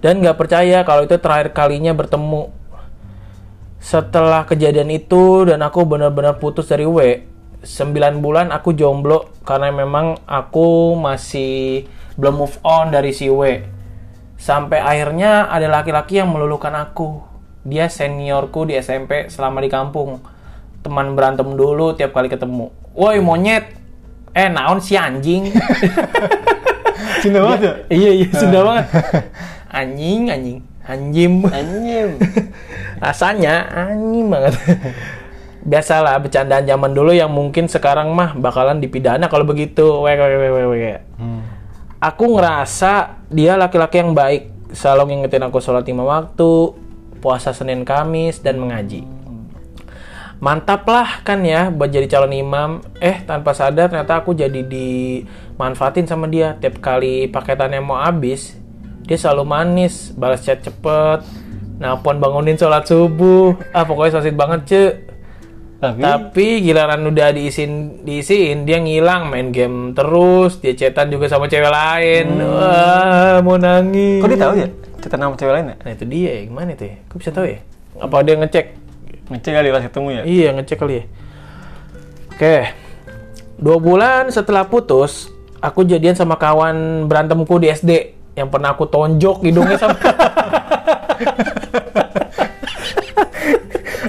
Dan 0.00 0.24
nggak 0.24 0.40
percaya 0.40 0.80
kalau 0.80 1.04
itu 1.04 1.20
terakhir 1.20 1.52
kalinya 1.52 1.92
bertemu. 1.92 2.48
Setelah 3.76 4.48
kejadian 4.48 4.88
itu 4.88 5.44
dan 5.44 5.60
aku 5.60 5.84
benar-benar 5.84 6.40
putus 6.40 6.72
dari 6.72 6.88
W, 6.88 7.20
9 7.60 8.24
bulan 8.24 8.48
aku 8.48 8.72
jomblo 8.72 9.28
karena 9.44 9.68
memang 9.68 10.16
aku 10.24 10.96
masih 10.96 11.84
belum 12.16 12.48
move 12.48 12.56
on 12.64 12.88
dari 12.88 13.12
si 13.12 13.28
W. 13.28 13.60
Sampai 14.40 14.80
akhirnya 14.80 15.52
ada 15.52 15.68
laki-laki 15.68 16.16
yang 16.16 16.32
meluluhkan 16.32 16.72
aku. 16.80 17.20
Dia 17.68 17.92
seniorku 17.92 18.64
di 18.64 18.80
SMP 18.80 19.28
selama 19.28 19.60
di 19.60 19.68
kampung. 19.68 20.24
Teman 20.80 21.12
berantem 21.12 21.52
dulu 21.52 21.92
tiap 21.92 22.16
kali 22.16 22.32
ketemu. 22.32 22.72
Woi 22.96 23.20
monyet. 23.20 23.77
Eh 24.34 24.48
naon 24.48 24.80
si 24.80 24.94
anjing. 24.98 25.48
Cinta 27.22 27.38
banget 27.42 27.60
ya? 27.62 27.72
iya 27.90 28.10
iya 28.22 28.28
sudah 28.30 28.60
banget. 28.62 28.86
Anjing 29.68 30.22
anjing. 30.30 30.58
Anjim. 30.88 31.32
Anjing. 31.44 32.10
Rasanya 33.04 33.68
anjing 33.68 34.26
banget. 34.32 34.54
Biasalah 35.68 36.16
bercandaan 36.22 36.64
zaman 36.64 36.96
dulu 36.96 37.12
yang 37.12 37.28
mungkin 37.28 37.68
sekarang 37.68 38.08
mah 38.16 38.32
bakalan 38.38 38.80
dipidana 38.80 39.28
kalau 39.28 39.44
begitu. 39.44 40.00
Wek 40.00 40.16
wek 40.16 40.36
wek 40.40 40.50
wek, 40.54 40.66
wek. 40.72 40.98
Hmm. 41.20 41.42
Aku 41.98 42.38
ngerasa 42.38 43.20
dia 43.28 43.58
laki-laki 43.58 44.00
yang 44.00 44.14
baik. 44.16 44.72
Selalu 44.72 45.16
ngingetin 45.16 45.44
aku 45.48 45.58
sholat 45.60 45.84
lima 45.88 46.04
waktu, 46.04 46.76
puasa 47.24 47.56
Senin 47.56 47.82
Kamis, 47.88 48.40
dan 48.40 48.60
mengaji. 48.60 49.17
Mantap 50.38 50.86
lah 50.86 51.26
kan 51.26 51.42
ya 51.42 51.66
buat 51.66 51.90
jadi 51.90 52.06
calon 52.06 52.30
imam. 52.30 52.70
Eh 53.02 53.26
tanpa 53.26 53.50
sadar 53.58 53.90
ternyata 53.90 54.22
aku 54.22 54.38
jadi 54.38 54.62
dimanfaatin 54.62 56.06
sama 56.06 56.30
dia. 56.30 56.54
Tiap 56.62 56.78
kali 56.78 57.26
paketannya 57.26 57.82
mau 57.82 57.98
habis, 57.98 58.54
dia 59.02 59.18
selalu 59.18 59.42
manis, 59.42 60.14
balas 60.14 60.46
chat 60.46 60.62
cepet, 60.62 61.26
nelpon 61.82 62.22
bangunin 62.22 62.54
sholat 62.54 62.86
subuh. 62.86 63.58
Ah 63.74 63.82
pokoknya 63.82 64.22
sosit 64.22 64.38
banget 64.38 64.60
cek. 64.70 64.94
Tapi, 65.78 66.02
Tapi 66.02 66.46
giliran 66.66 67.06
udah 67.06 67.30
diisiin, 67.30 68.02
diisiin 68.02 68.66
dia 68.66 68.82
ngilang 68.82 69.30
main 69.30 69.54
game 69.54 69.94
terus, 69.94 70.58
dia 70.58 70.74
chatan 70.74 71.06
juga 71.06 71.30
sama 71.30 71.46
cewek 71.46 71.70
lain. 71.70 72.34
Wah, 72.42 73.38
mau 73.46 73.54
nangis. 73.54 74.18
kok 74.18 74.26
dia 74.26 74.42
tahu 74.42 74.54
ya? 74.58 74.68
Cerita 74.98 75.16
nama 75.18 75.38
cewek 75.38 75.54
lain 75.54 75.70
ya? 75.70 75.76
Nah 75.78 75.90
itu 75.94 76.04
dia 76.10 76.30
ya, 76.34 76.40
gimana 76.50 76.74
itu 76.74 76.84
ya? 76.90 76.96
Kok 77.06 77.16
bisa 77.22 77.30
tahu 77.30 77.46
ya? 77.46 77.58
Apa 78.02 78.26
dia 78.26 78.34
ngecek? 78.34 78.87
Ngecek 79.28 79.52
kali 79.52 79.68
pas 79.68 79.82
ketemu 79.84 80.08
ya? 80.10 80.22
Iya 80.24 80.48
ngecek 80.56 80.76
kali 80.78 80.94
ya. 80.94 81.04
Oke, 82.32 82.56
dua 83.58 83.76
bulan 83.76 84.30
setelah 84.30 84.62
putus, 84.64 85.26
aku 85.58 85.82
jadian 85.82 86.14
sama 86.14 86.38
kawan 86.38 87.04
berantemku 87.04 87.58
di 87.58 87.66
SD 87.66 87.92
yang 88.34 88.46
pernah 88.46 88.72
aku 88.72 88.86
tonjok 88.86 89.42
hidungnya 89.42 89.76
sama. 89.76 89.98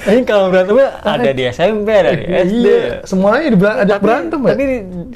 Ini 0.09 0.25
kalau 0.25 0.49
berantemnya 0.49 0.89
ada 1.05 1.29
di 1.29 1.43
SMP, 1.45 1.89
ada 1.93 2.17
di 2.17 2.25
SD. 2.25 2.65
Iya, 2.65 3.05
semuanya 3.05 3.45
dibera- 3.53 3.79
ada 3.85 3.95
berantem 4.01 4.39
ya. 4.41 4.49
Tapi 4.57 4.65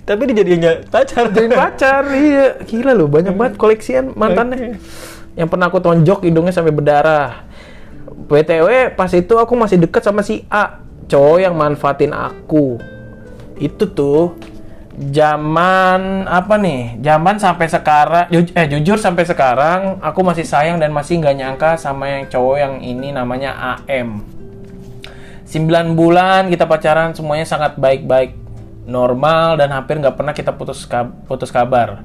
tapi 0.05 0.21
dijadiin 0.29 0.61
pacar. 0.85 1.23
Jadiin 1.33 1.53
pacar, 1.53 2.01
iya. 2.13 2.45
Gila 2.61 2.93
loh, 2.93 3.09
banyak 3.09 3.33
banget 3.33 3.53
koleksian 3.57 4.13
mantannya. 4.13 4.77
Yang 5.33 5.47
pernah 5.49 5.65
aku 5.69 5.81
tonjok 5.81 6.29
hidungnya 6.29 6.53
sampai 6.53 6.69
berdarah. 6.69 7.41
BTW, 8.13 8.93
pas 8.95 9.12
itu 9.12 9.34
aku 9.36 9.54
masih 9.58 9.82
deket 9.82 10.06
sama 10.06 10.21
si 10.21 10.45
A. 10.47 10.80
Cowok 11.10 11.38
yang 11.43 11.54
manfaatin 11.58 12.15
aku. 12.15 12.80
Itu 13.60 13.89
tuh 13.91 14.39
zaman 14.93 16.26
apa 16.30 16.56
nih? 16.58 17.02
Zaman 17.02 17.41
sampai 17.41 17.67
sekarang, 17.67 18.26
ju- 18.30 18.54
eh 18.54 18.67
jujur 18.69 19.02
sampai 19.02 19.26
sekarang 19.26 19.97
aku 19.99 20.21
masih 20.21 20.45
sayang 20.45 20.78
dan 20.78 20.93
masih 20.93 21.19
nggak 21.19 21.36
nyangka 21.36 21.71
sama 21.76 22.08
yang 22.10 22.23
cowok 22.30 22.58
yang 22.58 22.73
ini 22.80 23.10
namanya 23.10 23.82
AM. 23.84 24.21
9 25.54 25.93
bulan 25.93 26.49
kita 26.49 26.65
pacaran 26.65 27.13
semuanya 27.13 27.45
sangat 27.45 27.78
baik-baik 27.78 28.34
normal 28.89 29.54
dan 29.62 29.69
hampir 29.69 30.02
nggak 30.02 30.17
pernah 30.17 30.34
kita 30.34 30.49
putus 30.49 30.89
kab- 30.89 31.13
putus 31.30 31.54
kabar 31.54 32.02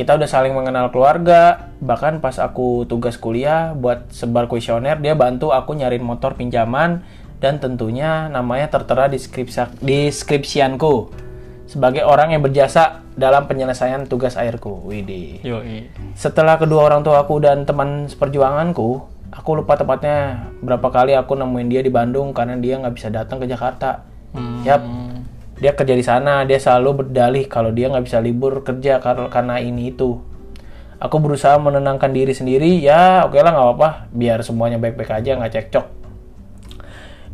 kita 0.00 0.16
udah 0.16 0.24
saling 0.24 0.56
mengenal 0.56 0.88
keluarga 0.88 1.68
bahkan 1.84 2.24
pas 2.24 2.40
aku 2.40 2.88
tugas 2.88 3.20
kuliah 3.20 3.76
buat 3.76 4.08
sebar 4.08 4.48
kuesioner 4.48 4.96
dia 4.96 5.12
bantu 5.12 5.52
aku 5.52 5.76
nyariin 5.76 6.00
motor 6.00 6.40
pinjaman 6.40 7.04
dan 7.36 7.60
tentunya 7.60 8.32
namanya 8.32 8.72
tertera 8.72 9.12
di 9.12 9.20
skripsi 9.20 9.84
deskripsianku 9.84 11.12
sebagai 11.68 12.08
orang 12.08 12.32
yang 12.32 12.40
berjasa 12.40 13.04
dalam 13.12 13.44
penyelesaian 13.44 14.08
tugas 14.08 14.40
airku 14.40 14.88
Widih 14.88 15.44
Yoi. 15.44 15.92
setelah 16.16 16.56
kedua 16.56 16.88
orang 16.88 17.04
tuaku 17.04 17.36
dan 17.44 17.68
teman 17.68 18.08
seperjuanganku, 18.08 19.04
aku 19.30 19.50
lupa 19.60 19.76
tepatnya 19.76 20.50
berapa 20.64 20.88
kali 20.90 21.14
aku 21.14 21.38
nemuin 21.38 21.68
dia 21.68 21.82
di 21.84 21.92
Bandung 21.92 22.32
karena 22.32 22.56
dia 22.56 22.80
nggak 22.80 22.94
bisa 22.96 23.08
datang 23.12 23.38
ke 23.38 23.46
Jakarta. 23.46 24.02
Hmm. 24.30 24.62
Yap, 24.62 24.82
dia 25.60 25.76
kerja 25.76 25.94
di 25.94 26.02
sana. 26.02 26.42
Dia 26.48 26.56
selalu 26.56 27.04
berdalih 27.04 27.44
kalau 27.46 27.70
dia 27.70 27.92
nggak 27.92 28.04
bisa 28.08 28.18
libur 28.18 28.64
kerja 28.64 28.98
kar- 28.98 29.28
karena 29.28 29.60
ini 29.60 29.92
itu. 29.92 30.18
Aku 31.00 31.16
berusaha 31.16 31.56
menenangkan 31.56 32.12
diri 32.12 32.32
sendiri. 32.32 32.80
Ya, 32.80 33.24
oke 33.24 33.36
lah 33.40 33.52
nggak 33.52 33.66
apa-apa. 33.72 33.90
Biar 34.12 34.40
semuanya 34.44 34.76
baik-baik 34.80 35.12
aja, 35.12 35.36
nggak 35.36 35.52
cekcok. 35.52 35.86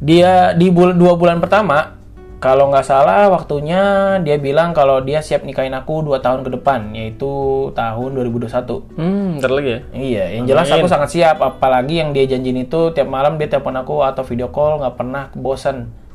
Dia 0.03 0.53
di 0.53 0.69
bul 0.69 0.93
dua 0.93 1.17
bulan 1.17 1.41
pertama, 1.41 1.97
kalau 2.37 2.69
nggak 2.69 2.85
salah 2.85 3.33
waktunya 3.33 3.81
dia 4.21 4.37
bilang 4.37 4.77
kalau 4.77 5.01
dia 5.01 5.25
siap 5.25 5.41
nikahin 5.43 5.73
aku 5.73 6.05
dua 6.05 6.21
tahun 6.21 6.45
ke 6.45 6.51
depan, 6.61 6.93
yaitu 6.95 7.27
tahun 7.73 8.11
2021. 8.13 8.87
Hmm, 8.95 9.41
ntar 9.41 9.51
lagi 9.51 9.71
ya? 9.73 9.81
Iya, 9.97 10.25
yang 10.37 10.45
jelas 10.47 10.69
aku 10.69 10.87
sangat 10.87 11.11
siap. 11.11 11.41
Apalagi 11.41 11.99
yang 11.99 12.15
dia 12.15 12.29
janjiin 12.29 12.69
itu 12.69 12.93
tiap 12.93 13.09
malam 13.09 13.41
dia 13.41 13.49
telepon 13.51 13.75
aku 13.75 14.05
atau 14.05 14.23
video 14.23 14.53
call 14.53 14.79
nggak 14.79 14.95
pernah 14.95 15.33
bosan. 15.35 16.06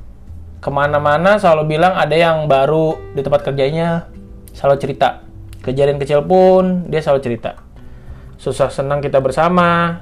Ke 0.61 0.69
mana-mana 0.69 1.41
selalu 1.41 1.73
bilang 1.73 1.97
ada 1.97 2.13
yang 2.13 2.45
baru 2.45 2.93
di 3.17 3.25
tempat 3.25 3.41
kerjanya, 3.41 4.05
selalu 4.53 4.77
cerita. 4.77 5.25
Kejadian 5.65 5.97
kecil 5.97 6.21
pun 6.21 6.85
dia 6.85 7.01
selalu 7.01 7.21
cerita. 7.25 7.57
Susah 8.37 8.69
senang 8.69 9.01
kita 9.01 9.17
bersama. 9.17 10.01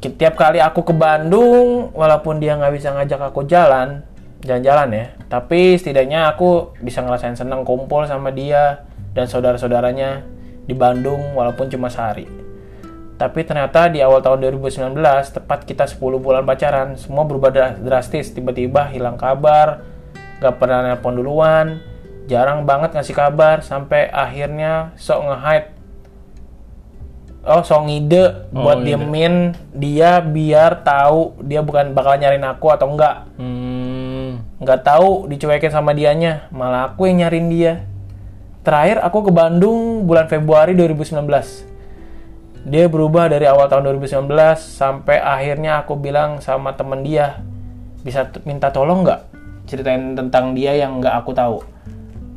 Tiap 0.00 0.34
kali 0.34 0.58
aku 0.58 0.88
ke 0.88 0.96
Bandung, 0.96 1.92
walaupun 1.92 2.40
dia 2.40 2.56
nggak 2.56 2.72
bisa 2.74 2.96
ngajak 2.96 3.20
aku 3.28 3.46
jalan, 3.46 4.02
jalan-jalan 4.42 4.88
ya, 4.90 5.06
tapi 5.30 5.78
setidaknya 5.78 6.32
aku 6.34 6.74
bisa 6.82 7.04
ngerasain 7.06 7.38
senang 7.38 7.62
kumpul 7.62 8.02
sama 8.10 8.34
dia 8.34 8.82
dan 9.14 9.30
saudara-saudaranya 9.30 10.26
di 10.66 10.74
Bandung 10.74 11.38
walaupun 11.38 11.70
cuma 11.70 11.86
sehari. 11.86 12.41
Tapi 13.12 13.46
ternyata 13.46 13.86
di 13.86 14.02
awal 14.02 14.18
tahun 14.18 14.42
2019, 14.42 14.98
tepat 15.30 15.62
kita 15.62 15.86
10 15.86 16.18
bulan 16.18 16.42
pacaran, 16.42 16.98
semua 16.98 17.22
berubah 17.22 17.50
dra- 17.50 17.78
drastis. 17.78 18.30
Tiba-tiba 18.30 18.90
hilang 18.90 19.14
kabar, 19.14 19.84
gak 20.42 20.58
pernah 20.58 20.82
nelpon 20.82 21.14
duluan, 21.14 21.78
jarang 22.26 22.66
banget 22.66 22.92
ngasih 22.92 23.14
kabar, 23.14 23.62
sampai 23.62 24.10
akhirnya 24.10 24.90
sok 24.96 25.20
nge-hide. 25.22 25.68
Oh, 27.42 27.58
sok 27.58 27.90
ngide 27.90 28.46
Oh, 28.54 28.62
buat 28.62 28.78
ngide. 28.78 28.86
diemin 28.94 29.34
dia 29.74 30.22
biar 30.22 30.86
tahu 30.86 31.34
dia 31.42 31.58
bukan 31.58 31.90
bakal 31.90 32.14
nyariin 32.14 32.46
aku 32.46 32.70
atau 32.70 32.86
enggak. 32.86 33.26
Hmm. 33.34 34.46
Nggak 34.62 34.86
tahu 34.86 35.26
dicuekin 35.26 35.74
sama 35.74 35.90
dianya, 35.90 36.46
malah 36.54 36.90
aku 36.90 37.10
yang 37.10 37.26
nyariin 37.26 37.50
dia. 37.50 37.82
Terakhir 38.62 39.02
aku 39.02 39.26
ke 39.26 39.34
Bandung 39.34 40.06
bulan 40.06 40.30
Februari 40.30 40.78
2019. 40.78 41.66
Dia 42.62 42.86
berubah 42.86 43.26
dari 43.26 43.50
awal 43.50 43.66
tahun 43.66 43.90
2019 43.98 44.30
sampai 44.58 45.18
akhirnya 45.18 45.82
aku 45.82 45.98
bilang 45.98 46.38
sama 46.38 46.78
temen 46.78 47.02
dia, 47.02 47.42
bisa 48.06 48.30
minta 48.46 48.70
tolong 48.70 49.02
nggak 49.02 49.20
ceritain 49.66 50.14
tentang 50.14 50.54
dia 50.54 50.78
yang 50.78 51.02
nggak 51.02 51.14
aku 51.22 51.34
tahu. 51.34 51.58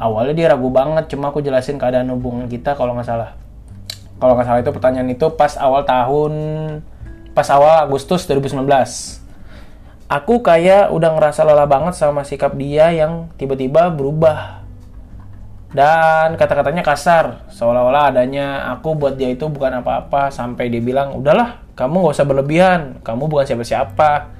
Awalnya 0.01 0.33
dia 0.33 0.47
ragu 0.51 0.73
banget, 0.73 1.07
cuma 1.13 1.29
aku 1.29 1.45
jelasin 1.45 1.77
keadaan 1.77 2.09
hubungan 2.09 2.49
kita 2.49 2.73
kalau 2.73 2.97
nggak 2.97 3.05
salah. 3.05 3.37
Kalau 4.17 4.33
nggak 4.33 4.47
salah 4.49 4.59
itu 4.65 4.71
pertanyaan 4.73 5.09
itu 5.13 5.29
pas 5.37 5.53
awal 5.61 5.85
tahun, 5.85 6.33
pas 7.37 7.47
awal 7.53 7.85
Agustus 7.85 8.25
2019 8.25 9.25
aku 10.05 10.45
kayak 10.45 10.93
udah 10.93 11.17
ngerasa 11.17 11.41
lelah 11.41 11.65
banget 11.65 11.97
sama 11.97 12.21
sikap 12.21 12.53
dia 12.57 12.93
yang 12.93 13.29
tiba-tiba 13.37 13.89
berubah. 13.89 14.64
Dan 15.75 16.39
kata-katanya 16.39 16.87
kasar, 16.87 17.43
seolah-olah 17.51 18.15
adanya 18.15 18.71
aku 18.71 18.95
buat 18.95 19.19
dia 19.19 19.27
itu 19.27 19.51
bukan 19.51 19.83
apa-apa, 19.83 20.31
sampai 20.31 20.71
dia 20.71 20.79
bilang, 20.79 21.19
udahlah, 21.19 21.67
kamu 21.75 22.07
gak 22.07 22.15
usah 22.15 22.27
berlebihan, 22.27 23.03
kamu 23.03 23.27
bukan 23.27 23.43
siapa-siapa. 23.43 24.31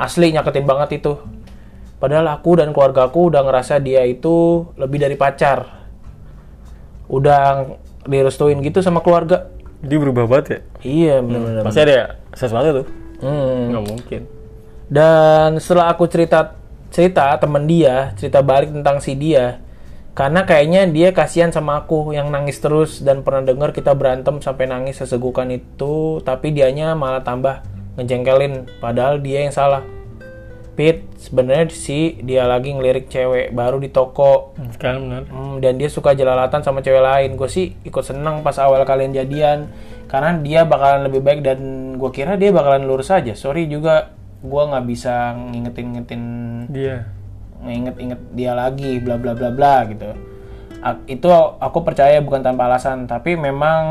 Asli 0.00 0.32
nyaketin 0.32 0.64
banget 0.64 1.04
itu. 1.04 1.20
Padahal 2.00 2.32
aku 2.32 2.56
dan 2.56 2.72
keluargaku 2.72 3.28
udah 3.28 3.44
ngerasa 3.44 3.76
dia 3.84 4.08
itu 4.08 4.64
lebih 4.80 5.04
dari 5.04 5.20
pacar. 5.20 5.68
Udah 7.12 7.76
direstuin 8.08 8.64
gitu 8.64 8.80
sama 8.80 9.04
keluarga. 9.04 9.52
Dia 9.84 10.00
berubah 10.00 10.24
banget 10.24 10.46
ya? 10.48 10.60
Iya, 10.80 11.14
bener-bener. 11.20 11.60
Pasti 11.60 11.80
ada 11.84 12.16
sesuatu 12.32 12.68
tuh. 12.80 12.86
Hmm. 13.20 13.76
Nggak 13.76 13.84
mungkin. 13.84 14.22
Dan 14.88 15.60
setelah 15.60 15.92
aku 15.92 16.08
cerita 16.08 16.56
cerita 16.88 17.36
temen 17.36 17.68
dia, 17.68 18.16
cerita 18.16 18.40
balik 18.40 18.72
tentang 18.72 18.96
si 19.04 19.12
dia, 19.12 19.60
karena 20.12 20.42
kayaknya 20.42 20.90
dia 20.90 21.14
kasihan 21.14 21.54
sama 21.54 21.86
aku 21.86 22.10
yang 22.10 22.34
nangis 22.34 22.58
terus 22.58 22.98
dan 23.00 23.22
pernah 23.22 23.46
dengar 23.46 23.70
kita 23.70 23.94
berantem 23.94 24.42
sampai 24.42 24.66
nangis 24.66 24.98
sesegukan 24.98 25.46
itu, 25.54 26.18
tapi 26.26 26.50
dianya 26.50 26.98
malah 26.98 27.22
tambah 27.22 27.62
ngejengkelin, 27.94 28.66
padahal 28.82 29.22
dia 29.22 29.46
yang 29.46 29.54
salah. 29.54 29.86
Pit, 30.74 31.04
sebenarnya 31.20 31.68
sih 31.68 32.16
dia 32.24 32.48
lagi 32.48 32.72
ngelirik 32.72 33.12
cewek 33.12 33.52
baru 33.52 33.76
di 33.76 33.92
toko, 33.92 34.56
Sekarang 34.72 35.12
benar. 35.12 35.22
Hmm, 35.28 35.60
dan 35.60 35.76
dia 35.76 35.92
suka 35.92 36.16
jelalatan 36.16 36.64
sama 36.64 36.80
cewek 36.80 37.04
lain. 37.04 37.36
Gue 37.36 37.52
sih 37.52 37.76
ikut 37.84 38.00
seneng 38.00 38.40
pas 38.40 38.56
awal 38.56 38.80
kalian 38.88 39.12
jadian, 39.12 39.68
karena 40.08 40.40
dia 40.40 40.64
bakalan 40.64 41.04
lebih 41.04 41.20
baik 41.20 41.40
dan 41.44 41.60
gue 42.00 42.10
kira 42.10 42.40
dia 42.40 42.48
bakalan 42.48 42.88
lurus 42.88 43.12
aja. 43.12 43.36
Sorry 43.36 43.68
juga, 43.68 44.16
gue 44.40 44.62
nggak 44.72 44.84
bisa 44.88 45.36
ngingetin-ngingetin, 45.36 46.22
Dia. 46.72 47.19
Nginget-inget 47.60 48.20
dia 48.32 48.52
lagi, 48.52 48.98
bla 49.00 49.16
bla 49.16 49.32
bla 49.32 49.50
bla 49.52 49.84
gitu. 49.86 50.10
A- 50.80 51.00
itu 51.04 51.28
aku 51.60 51.84
percaya 51.84 52.18
bukan 52.18 52.40
tanpa 52.40 52.64
alasan, 52.64 53.04
tapi 53.04 53.36
memang 53.36 53.82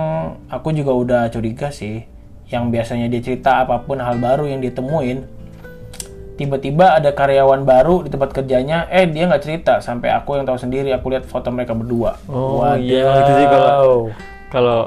aku 0.50 0.74
juga 0.74 0.92
udah 0.92 1.22
curiga 1.30 1.70
sih. 1.70 2.04
Yang 2.50 2.64
biasanya 2.74 3.06
dia 3.08 3.22
cerita 3.22 3.62
apa 3.62 3.78
pun 3.86 4.02
hal 4.02 4.18
baru 4.18 4.50
yang 4.50 4.58
ditemuin, 4.58 5.22
tiba-tiba 6.34 6.98
ada 6.98 7.12
karyawan 7.12 7.68
baru 7.68 8.02
di 8.02 8.10
tempat 8.10 8.32
kerjanya 8.32 8.88
eh 8.88 9.04
dia 9.06 9.28
nggak 9.28 9.44
cerita 9.44 9.74
sampai 9.84 10.08
aku 10.16 10.40
yang 10.40 10.48
tahu 10.48 10.56
sendiri 10.56 10.88
aku 10.96 11.12
lihat 11.12 11.28
foto 11.28 11.52
mereka 11.52 11.76
berdua 11.76 12.16
Oh 12.32 12.64
iya, 12.80 13.04
itu 13.20 13.32
sih 13.36 13.48
kalau 13.52 13.74
kalau 14.48 14.80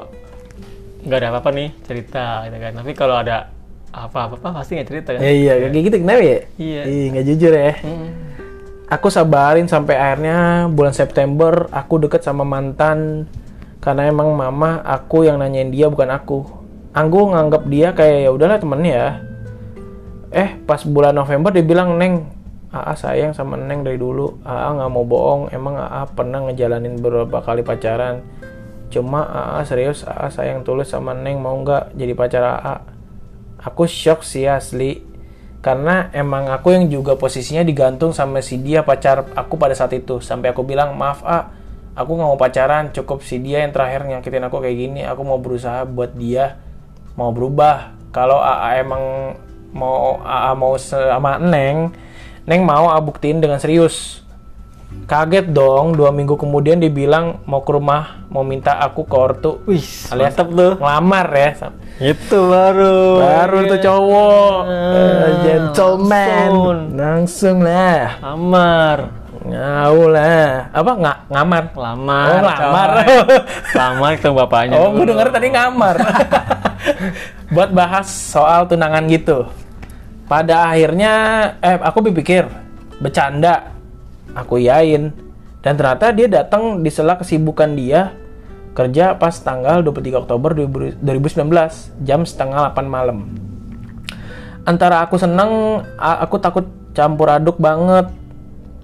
nggak 1.05 1.19
ada 1.21 1.27
apa-apa 1.29 1.49
nih 1.53 1.69
cerita 1.85 2.47
gitu 2.49 2.57
kan. 2.57 2.71
Tapi 2.73 2.91
kalau 2.97 3.15
ada 3.21 3.53
apa-apa 3.93 4.41
pasti 4.41 4.81
nggak 4.81 4.89
cerita 4.89 5.09
kan. 5.13 5.21
Eh, 5.21 5.45
iya 5.45 5.53
kayak 5.61 5.83
gitu 5.85 5.97
kenapa 6.01 6.21
ya 6.25 6.39
Iya. 6.57 6.81
Ih, 6.89 7.05
nggak 7.13 7.25
jujur 7.29 7.53
ya 7.53 7.73
Hmm. 7.85 8.07
Aku 8.93 9.09
sabarin 9.09 9.65
sampai 9.65 9.97
akhirnya 9.97 10.69
bulan 10.69 10.93
September 10.93 11.65
aku 11.73 12.05
deket 12.05 12.21
sama 12.21 12.45
mantan. 12.45 13.25
Karena 13.83 14.07
emang 14.07 14.31
mama 14.31 14.79
aku 14.85 15.27
yang 15.27 15.41
nanyain 15.41 15.67
dia 15.73 15.91
bukan 15.91 16.07
aku. 16.13 16.39
Aku 16.95 17.33
nganggap 17.33 17.67
dia 17.67 17.91
kayak 17.91 18.19
ya 18.23 18.29
udahlah 18.31 18.61
temen 18.61 18.85
ya. 18.85 19.19
Eh 20.31 20.55
pas 20.63 20.79
bulan 20.87 21.11
November 21.11 21.51
dia 21.51 21.65
bilang 21.65 21.99
neng 21.99 22.23
AA 22.71 22.93
sayang 22.95 23.31
sama 23.35 23.59
neng 23.59 23.83
dari 23.83 23.99
dulu. 23.99 24.39
AA 24.47 24.69
nggak 24.79 24.91
mau 24.93 25.03
bohong. 25.03 25.51
Emang 25.51 25.75
AA 25.75 26.07
pernah 26.15 26.47
ngejalanin 26.47 26.95
beberapa 27.01 27.43
kali 27.43 27.59
pacaran. 27.65 28.23
Cuma 28.87 29.25
AA 29.27 29.61
serius 29.67 30.07
AA 30.07 30.31
sayang 30.31 30.63
tulus 30.63 30.93
sama 30.93 31.11
neng 31.11 31.43
mau 31.43 31.59
nggak 31.59 31.97
jadi 31.97 32.13
pacar 32.15 32.43
AA? 32.45 32.77
Aku 33.67 33.83
shock 33.83 34.23
sih 34.23 34.47
asli 34.47 35.12
karena 35.63 36.11
emang 36.11 36.51
aku 36.51 36.75
yang 36.75 36.91
juga 36.91 37.15
posisinya 37.15 37.63
digantung 37.63 38.11
sama 38.11 38.43
si 38.43 38.59
dia 38.59 38.83
pacar 38.83 39.31
aku 39.31 39.55
pada 39.55 39.71
saat 39.71 39.95
itu. 39.95 40.19
Sampai 40.19 40.51
aku 40.51 40.67
bilang 40.67 40.91
maaf 40.99 41.23
A 41.23 41.47
aku 41.95 42.19
nggak 42.19 42.29
mau 42.29 42.35
pacaran 42.35 42.91
cukup 42.91 43.23
si 43.23 43.39
dia 43.39 43.63
yang 43.63 43.71
terakhir 43.71 44.03
nyakitin 44.03 44.43
aku 44.49 44.59
kayak 44.59 44.75
gini 44.75 45.01
aku 45.07 45.21
mau 45.23 45.39
berusaha 45.39 45.87
buat 45.87 46.11
dia 46.19 46.59
mau 47.15 47.31
berubah. 47.31 47.95
Kalau 48.11 48.43
AA 48.43 48.83
emang 48.83 49.03
mau 49.71 50.19
AA 50.19 50.51
mau 50.51 50.75
sama 50.75 51.39
Neng 51.39 51.95
Neng 52.43 52.61
mau 52.67 52.91
AA 52.91 52.99
buktiin 52.99 53.39
dengan 53.39 53.55
serius. 53.55 54.19
Kaget 55.07 55.49
dong 55.49 55.95
dua 55.95 56.11
minggu 56.11 56.35
kemudian 56.35 56.77
dia 56.77 56.91
bilang 56.91 57.39
mau 57.47 57.63
ke 57.63 57.71
rumah 57.71 58.27
mau 58.27 58.43
minta 58.43 58.83
aku 58.83 59.07
ke 59.07 59.15
ortu. 59.15 59.51
Wih, 59.63 60.11
alias 60.11 60.35
tuh. 60.35 60.75
ngelamar 60.75 61.27
ya 61.31 61.71
Itu 61.95 62.49
baru. 62.49 63.21
baru 63.21 63.57
tuh 63.65 63.77
Iya. 63.77 63.85
cowok 63.85 64.55
Eh, 64.65 65.31
gentleman 65.43 66.49
langsung. 66.49 66.77
langsung 66.91 67.57
lah 67.59 68.17
Lamar. 68.19 68.99
ngau 69.43 70.07
lah 70.07 70.71
apa 70.71 70.91
nggak 70.93 71.17
ngamar 71.27 71.63
Lamar. 71.75 72.27
Oh, 72.31 72.39
coy. 72.39 73.37
Lamar 73.77 74.11
ketemu 74.15 74.35
bapaknya. 74.39 74.75
oh 74.77 74.89
gue 74.89 75.05
denger 75.05 75.27
tadi 75.29 75.47
ngamar 75.49 75.95
buat 77.53 77.69
bahas 77.69 78.07
soal 78.07 78.65
tunangan 78.65 79.03
gitu 79.05 79.43
pada 80.25 80.65
akhirnya 80.65 81.13
eh 81.59 81.75
aku 81.77 81.99
berpikir 82.01 82.47
bercanda 82.97 83.75
aku 84.31 84.57
yain 84.57 85.11
dan 85.59 85.75
ternyata 85.75 86.09
dia 86.09 86.31
datang 86.31 86.79
di 86.79 86.87
sela 86.87 87.13
kesibukan 87.13 87.67
dia 87.69 88.15
kerja 88.73 89.13
pas 89.15 89.33
tanggal 89.37 89.85
23 89.85 90.25
Oktober 90.25 90.57
2019 90.57 91.05
jam 92.01 92.25
setengah 92.25 92.73
8 92.73 92.89
malam. 92.89 93.29
Antara 94.65 95.05
aku 95.05 95.21
seneng 95.21 95.83
aku 96.01 96.41
takut 96.41 96.65
campur 96.97 97.29
aduk 97.29 97.61
banget. 97.61 98.09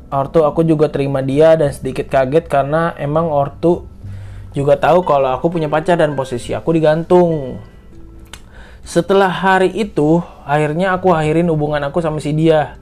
Ortu 0.09 0.41
aku 0.41 0.65
juga 0.65 0.89
terima 0.89 1.21
dia 1.21 1.53
dan 1.53 1.69
sedikit 1.69 2.09
kaget 2.09 2.49
karena 2.49 2.97
emang 2.97 3.29
ortu 3.29 3.85
juga 4.57 4.73
tahu 4.73 5.05
kalau 5.05 5.29
aku 5.37 5.53
punya 5.53 5.69
pacar 5.69 5.97
dan 5.97 6.17
posisi 6.17 6.53
aku 6.57 6.73
digantung. 6.73 7.61
Setelah 8.81 9.29
hari 9.29 9.69
itu 9.69 10.17
akhirnya 10.49 10.97
aku 10.97 11.13
akhirin 11.13 11.45
hubungan 11.53 11.81
aku 11.85 12.01
sama 12.01 12.17
si 12.17 12.33
dia. 12.33 12.77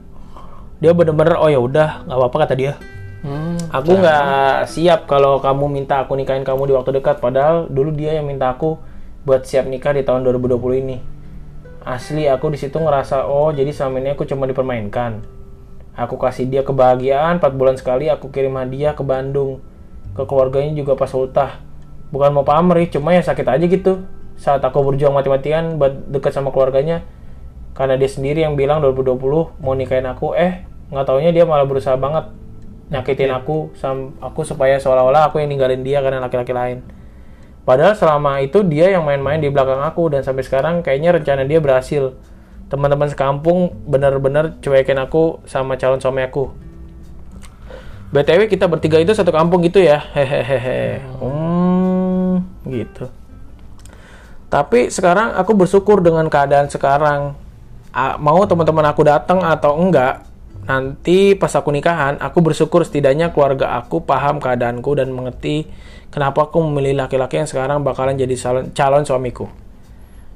Dia 0.80 0.96
bener-bener 0.96 1.36
oh 1.36 1.52
ya 1.52 1.60
udah 1.60 2.08
nggak 2.08 2.16
apa-apa 2.16 2.36
kata 2.48 2.54
dia 2.56 2.72
Hmm. 3.18 3.58
Aku 3.74 3.98
nggak 3.98 4.70
siap 4.70 5.10
kalau 5.10 5.42
kamu 5.42 5.66
minta 5.66 6.06
aku 6.06 6.14
nikahin 6.14 6.46
kamu 6.46 6.70
di 6.70 6.74
waktu 6.74 7.02
dekat. 7.02 7.18
Padahal 7.18 7.66
dulu 7.66 7.90
dia 7.90 8.14
yang 8.14 8.30
minta 8.30 8.54
aku 8.54 8.78
buat 9.26 9.42
siap 9.42 9.66
nikah 9.66 9.90
di 9.90 10.06
tahun 10.06 10.22
2020 10.22 10.82
ini. 10.86 10.96
Asli 11.82 12.30
aku 12.30 12.52
di 12.54 12.58
situ 12.60 12.78
ngerasa 12.78 13.26
oh 13.26 13.50
jadi 13.50 13.74
selama 13.74 13.98
ini 13.98 14.14
aku 14.14 14.22
cuma 14.22 14.46
dipermainkan. 14.46 15.24
Aku 15.98 16.14
kasih 16.14 16.46
dia 16.46 16.62
kebahagiaan 16.62 17.42
4 17.42 17.58
bulan 17.58 17.74
sekali 17.74 18.06
aku 18.06 18.30
kirim 18.30 18.54
hadiah 18.54 18.94
ke 18.94 19.02
Bandung. 19.02 19.58
Ke 20.14 20.22
keluarganya 20.22 20.78
juga 20.78 20.94
pas 20.94 21.10
ultah. 21.10 21.58
Bukan 22.14 22.30
mau 22.32 22.46
pamrih, 22.46 22.86
cuma 22.88 23.12
ya 23.12 23.20
sakit 23.20 23.44
aja 23.44 23.66
gitu. 23.66 24.06
Saat 24.38 24.62
aku 24.62 24.78
berjuang 24.80 25.10
mati-matian 25.10 25.76
buat 25.76 26.06
deket 26.06 26.30
sama 26.30 26.54
keluarganya. 26.54 27.02
Karena 27.74 27.98
dia 27.98 28.06
sendiri 28.06 28.46
yang 28.46 28.54
bilang 28.54 28.78
2020 28.78 29.58
mau 29.58 29.74
nikahin 29.74 30.06
aku, 30.06 30.38
eh 30.38 30.62
nggak 30.88 31.04
taunya 31.04 31.34
dia 31.34 31.44
malah 31.44 31.66
berusaha 31.66 31.98
banget 31.98 32.30
nyakitin 32.88 33.28
aku 33.32 33.72
sam 33.76 34.16
aku 34.20 34.44
supaya 34.44 34.80
seolah-olah 34.80 35.28
aku 35.28 35.44
yang 35.44 35.52
ninggalin 35.52 35.84
dia 35.84 36.00
karena 36.00 36.24
laki-laki 36.24 36.52
lain. 36.56 36.80
Padahal 37.68 37.92
selama 37.92 38.40
itu 38.40 38.64
dia 38.64 38.88
yang 38.88 39.04
main-main 39.04 39.36
di 39.36 39.52
belakang 39.52 39.84
aku 39.84 40.08
dan 40.08 40.24
sampai 40.24 40.40
sekarang 40.40 40.80
kayaknya 40.80 41.12
rencana 41.12 41.44
dia 41.44 41.60
berhasil. 41.60 42.16
Teman-teman 42.72 43.12
sekampung 43.12 43.76
bener-bener 43.84 44.56
cuekin 44.64 44.96
aku 44.96 45.44
sama 45.44 45.76
calon 45.76 46.00
suami 46.00 46.24
aku. 46.24 46.48
BTW 48.08 48.48
kita 48.48 48.64
bertiga 48.64 48.96
itu 48.96 49.12
satu 49.12 49.28
kampung 49.28 49.60
gitu 49.68 49.84
ya. 49.84 50.00
Hehehe. 50.00 51.04
Hmm, 51.20 52.40
gitu. 52.64 53.12
Tapi 54.48 54.88
sekarang 54.88 55.36
aku 55.36 55.52
bersyukur 55.52 56.00
dengan 56.00 56.24
keadaan 56.32 56.72
sekarang. 56.72 57.36
Mau 58.20 58.40
teman-teman 58.48 58.88
aku 58.88 59.04
datang 59.04 59.44
atau 59.44 59.76
enggak, 59.76 60.24
nanti 60.68 61.32
pas 61.32 61.50
aku 61.56 61.72
nikahan, 61.72 62.20
aku 62.20 62.44
bersyukur 62.44 62.84
setidaknya 62.84 63.32
keluarga 63.32 63.80
aku 63.80 64.04
paham 64.04 64.36
keadaanku 64.36 64.92
dan 65.00 65.08
mengerti 65.16 65.64
kenapa 66.12 66.44
aku 66.44 66.60
memilih 66.60 67.00
laki-laki 67.00 67.40
yang 67.40 67.48
sekarang 67.48 67.80
bakalan 67.80 68.20
jadi 68.20 68.36
calon, 68.36 68.64
calon 68.76 69.02
suamiku. 69.08 69.48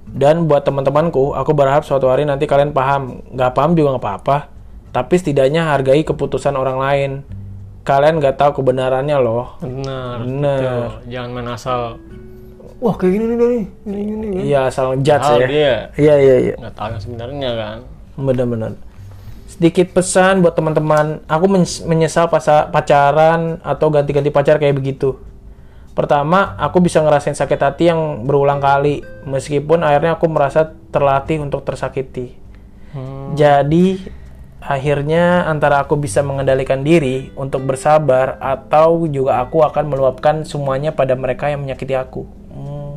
Dan 0.09 0.51
buat 0.51 0.67
teman-temanku, 0.67 1.33
aku 1.37 1.55
berharap 1.55 1.87
suatu 1.87 2.11
hari 2.11 2.27
nanti 2.27 2.51
kalian 2.51 2.75
paham. 2.75 3.23
Gak 3.39 3.55
paham 3.55 3.79
juga 3.79 3.97
nggak 3.97 4.05
apa-apa. 4.05 4.37
Tapi 4.93 5.15
setidaknya 5.17 5.73
hargai 5.73 6.03
keputusan 6.03 6.53
orang 6.59 6.79
lain. 6.83 7.11
Kalian 7.87 8.19
nggak 8.19 8.37
tahu 8.37 8.61
kebenarannya 8.61 9.17
loh. 9.23 9.57
Benar. 9.63 10.27
Betul. 10.27 10.85
Jangan 11.09 11.31
main 11.33 11.49
asal. 11.55 11.81
Wah 12.83 12.95
kayak 12.99 13.15
gini 13.15 13.25
nih 13.31 13.37
dari 13.39 13.59
ini 13.87 14.01
gini 14.03 14.27
kan. 14.27 14.43
Iya, 14.43 14.61
asal 14.67 14.85
ngejudge 14.91 15.23
Padahal 15.23 15.39
ya. 15.39 15.77
Iya, 15.95 16.15
iya, 16.19 16.37
iya. 16.43 16.55
nggak 16.59 16.75
tahu 16.75 16.89
yang 16.91 17.03
sebenarnya 17.03 17.51
kan. 17.55 17.79
Bener-bener. 18.19 18.73
Sedikit 19.53 19.93
pesan 19.93 20.41
buat 20.41 20.57
teman-teman. 20.57 21.21
Aku 21.29 21.45
men- 21.45 21.85
menyesal 21.85 22.33
pasa- 22.33 22.73
pacaran 22.73 23.61
atau 23.61 23.93
ganti-ganti 23.93 24.33
pacar 24.33 24.57
kayak 24.57 24.81
begitu. 24.81 25.21
Pertama, 25.93 26.57
aku 26.57 26.81
bisa 26.81 27.05
ngerasain 27.05 27.37
sakit 27.37 27.61
hati 27.61 27.93
yang 27.93 28.25
berulang 28.25 28.65
kali. 28.65 29.05
Meskipun 29.29 29.85
akhirnya 29.85 30.17
aku 30.17 30.25
merasa 30.33 30.73
terlatih 30.89 31.45
untuk 31.45 31.69
tersakiti. 31.69 32.33
Hmm. 32.97 33.37
Jadi, 33.37 34.01
akhirnya 34.65 35.45
antara 35.45 35.85
aku 35.85 36.01
bisa 36.01 36.25
mengendalikan 36.25 36.81
diri 36.81 37.29
untuk 37.37 37.69
bersabar 37.69 38.41
atau 38.41 39.05
juga 39.05 39.45
aku 39.45 39.61
akan 39.61 39.85
meluapkan 39.85 40.49
semuanya 40.49 40.97
pada 40.97 41.13
mereka 41.13 41.53
yang 41.53 41.61
menyakiti 41.61 41.93
aku. 41.93 42.25
Hmm. 42.57 42.97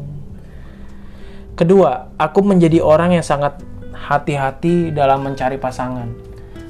Kedua, 1.60 2.16
aku 2.16 2.40
menjadi 2.48 2.80
orang 2.80 3.20
yang 3.20 3.28
sangat 3.28 3.60
hati-hati 3.92 4.96
dalam 4.96 5.20
mencari 5.20 5.60
pasangan. 5.60 6.25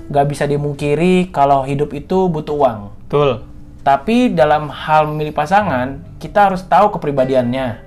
Gak 0.09 0.25
bisa 0.29 0.45
dimungkiri 0.45 1.33
kalau 1.33 1.65
hidup 1.65 1.93
itu 1.97 2.29
butuh 2.29 2.55
uang. 2.55 2.79
Betul. 3.05 3.45
Tapi 3.85 4.33
dalam 4.33 4.69
hal 4.69 5.09
memilih 5.09 5.33
pasangan, 5.33 6.01
kita 6.17 6.49
harus 6.49 6.65
tahu 6.65 6.93
kepribadiannya. 6.97 7.81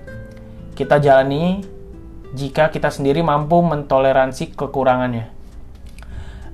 Kita 0.79 1.03
jalani 1.03 1.67
jika 2.39 2.71
kita 2.71 2.91
sendiri 2.91 3.23
mampu 3.23 3.59
mentoleransi 3.63 4.55
kekurangannya. 4.55 5.31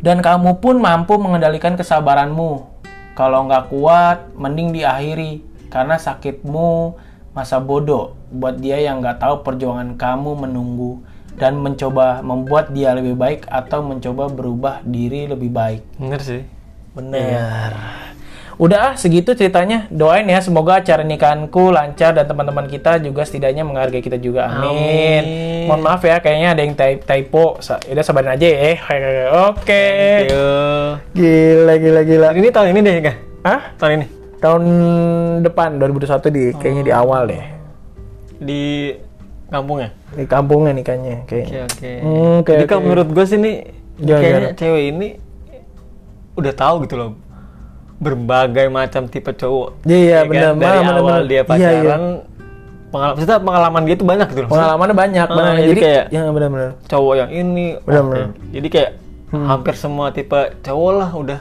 Dan 0.01 0.21
kamu 0.21 0.61
pun 0.61 0.81
mampu 0.81 1.17
mengendalikan 1.17 1.77
kesabaranmu. 1.77 2.73
Kalau 3.17 3.49
nggak 3.49 3.73
kuat, 3.73 4.33
mending 4.37 4.73
diakhiri. 4.73 5.45
Karena 5.73 5.97
sakitmu 5.97 6.97
masa 7.35 7.59
bodoh 7.59 8.15
buat 8.31 8.63
dia 8.63 8.79
yang 8.79 9.03
nggak 9.03 9.19
tahu 9.19 9.43
perjuangan 9.43 9.99
kamu 9.99 10.47
menunggu 10.47 11.03
dan 11.35 11.59
mencoba 11.59 12.23
membuat 12.23 12.71
dia 12.71 12.95
lebih 12.95 13.19
baik 13.19 13.47
atau 13.51 13.83
mencoba 13.83 14.31
berubah 14.31 14.75
diri 14.83 15.27
lebih 15.27 15.51
baik. 15.51 15.83
Bener 15.99 16.21
sih. 16.23 16.43
Bener. 16.95 17.75
Udah 18.55 18.79
ah, 18.79 18.93
segitu 18.95 19.35
ceritanya. 19.35 19.91
Doain 19.91 20.23
ya 20.31 20.39
semoga 20.39 20.79
acara 20.79 21.03
nikahanku 21.03 21.75
lancar 21.75 22.15
dan 22.15 22.23
teman-teman 22.31 22.71
kita 22.71 23.03
juga 23.03 23.27
setidaknya 23.27 23.67
menghargai 23.67 23.99
kita 23.99 24.15
juga. 24.15 24.47
Amin. 24.47 24.71
Amin. 24.71 25.25
Mohon 25.67 25.81
maaf 25.83 26.03
ya 26.07 26.23
kayaknya 26.23 26.49
ada 26.55 26.63
yang 26.63 26.75
type 26.79 27.03
typo. 27.03 27.59
Sa- 27.59 27.83
Udah 27.83 28.05
sabarin 28.07 28.31
aja 28.31 28.47
ya. 28.47 28.79
Oke. 29.51 29.85
Yo. 30.31 30.47
Gila 31.19 31.75
gila 31.83 32.01
gila. 32.07 32.27
Ini 32.31 32.49
tahun 32.55 32.71
ini 32.71 32.81
deh 32.87 32.95
kah? 33.03 33.17
Hah? 33.43 33.61
Tahun 33.75 33.93
ini 33.99 34.07
Tahun 34.39 34.63
depan 35.43 35.81
2021 35.83 36.31
di 36.31 36.45
kayaknya 36.55 36.83
di 36.87 36.93
awal 36.95 37.27
deh. 37.27 37.45
di 38.35 38.93
kampung 39.47 39.79
ya. 39.79 39.89
Di 40.11 40.25
kampungnya 40.25 40.73
nikahnya 40.73 41.23
Oke 41.23 41.43
kayaknya. 41.43 41.63
oke. 41.65 41.93
Hmm, 41.97 42.33
oke, 42.39 42.51
Jadi 42.51 42.63
oke. 42.63 42.69
kalau 42.69 42.83
menurut 42.83 43.09
gue 43.09 43.25
sih 43.25 43.39
nih 43.39 43.57
Gimana, 43.95 44.19
kayaknya 44.19 44.41
gimana? 44.43 44.57
cewek 44.57 44.85
ini 44.89 45.09
udah 46.35 46.53
tahu 46.53 46.75
gitu 46.83 46.95
loh 46.95 47.11
berbagai 47.97 48.67
macam 48.69 49.07
tipe 49.07 49.31
cowok. 49.31 49.69
Iya, 49.85 50.19
Ya 50.19 50.21
bener, 50.25 50.51
kan? 50.51 50.55
Dari 50.59 50.79
bener, 50.79 50.95
awal 50.95 51.05
bener. 51.15 51.23
dia 51.25 51.35
Iya, 51.37 51.45
pacaran, 51.45 52.03
pengalaman, 52.91 53.13
maksudnya 53.15 53.39
pengalaman 53.41 53.83
dia 53.83 53.95
tuh 53.95 54.07
banyak 54.07 54.27
gitu 54.29 54.41
loh. 54.41 54.51
Pengalamannya 54.51 54.97
banyak, 54.97 55.25
Ah, 55.25 55.31
benar. 55.31 55.53
jadi 55.55 55.69
Jadi, 55.69 55.81
kayak- 55.81 56.07
ya 56.11 56.21
benar-benar. 56.27 56.71
cowok 56.85 57.15
yang 57.17 57.31
ini, 57.33 57.67
oke. 57.77 57.87
bener. 57.87 58.27
jadi 58.51 58.69
kayak 58.69 58.91
hampir 59.33 59.75
semua 59.75 60.07
tipe 60.11 60.37
cowok 60.61 60.93
lah 60.93 61.11
udah. 61.11 61.41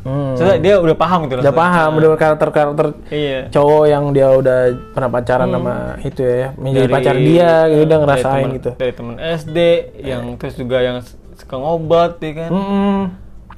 Hmm. 0.00 0.32
Maksudnya 0.32 0.56
dia 0.58 0.74
udah 0.76 0.96
paham 0.96 1.20
gitu 1.24 1.34
loh. 1.36 1.42
Udah 1.44 1.54
paham, 1.54 1.90
udah 1.94 2.08
karakter-karakter 2.14 2.86
Iya. 3.08 3.40
cowok 3.48 3.84
yang 3.84 4.04
dia 4.10 4.28
udah 4.32 4.58
pernah 4.90 5.10
pacaran 5.10 5.48
sama 5.50 5.74
itu 6.00 6.22
ya, 6.22 6.48
menjadi 6.56 6.86
Dari- 6.88 6.94
pacar 6.94 7.14
dia, 7.14 7.50
gitu, 7.68 7.76
udah 7.78 7.88
dari 7.90 8.00
ngerasain 8.00 8.34
temen- 8.40 8.56
gitu. 8.56 8.70
Dari 8.74 8.92
temen 8.92 9.14
SD, 9.18 9.58
yang 10.00 10.22
terus 10.34 10.54
juga 10.56 10.76
yang 10.80 10.96
suka 11.36 11.54
ngobat, 11.54 12.16
ya 12.18 12.32
kan. 12.34 12.50
Hmm, 12.50 13.00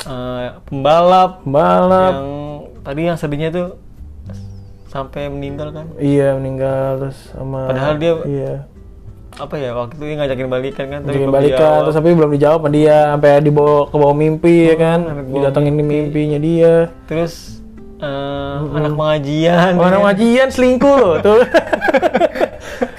Eh, 0.02 0.48
pembalap, 0.66 1.46
balap, 1.46 2.10
yang 2.10 2.30
tadi 2.82 3.00
yang 3.06 3.14
sedihnya 3.14 3.48
tuh 3.48 3.68
sampai 4.84 5.30
meninggal 5.30 5.70
kan 5.70 5.86
iya 5.96 6.34
meninggal 6.34 6.98
terus 6.98 7.30
sama. 7.30 7.70
Padahal 7.70 7.94
dia- 7.96 8.26
iya. 8.26 8.54
Apa 9.34 9.54
ya 9.54 9.70
waktu 9.72 9.92
itu 9.94 10.04
dia 10.04 10.16
ngajakin 10.18 10.46
balikan 10.46 10.86
kan 10.88 11.00
belum 11.02 11.30
balikan 11.30 11.56
dijawab. 11.56 11.80
terus 11.82 11.94
tapi 11.94 12.08
belum 12.12 12.30
dijawab 12.32 12.58
sama 12.58 12.70
dia 12.70 12.96
sampai 13.10 13.30
dibawa 13.40 13.76
ke 13.84 13.96
bawah 13.96 14.14
mimpi 14.14 14.56
ya 14.66 14.76
kan, 14.76 14.98
sampai 15.02 15.22
ke 15.22 15.28
bawah 15.28 15.40
didatengin 15.40 15.72
di 15.72 15.84
mimpinya 15.84 16.38
dia. 16.38 16.74
terus 17.06 17.32
eh, 17.98 18.56
anak 18.72 18.92
pengajian 18.92 19.72
Orang 19.74 19.92
ya. 19.94 20.04
ngajian 20.06 20.48
selingkuh 20.48 20.96
loh 20.96 21.16
tuh. 21.18 21.40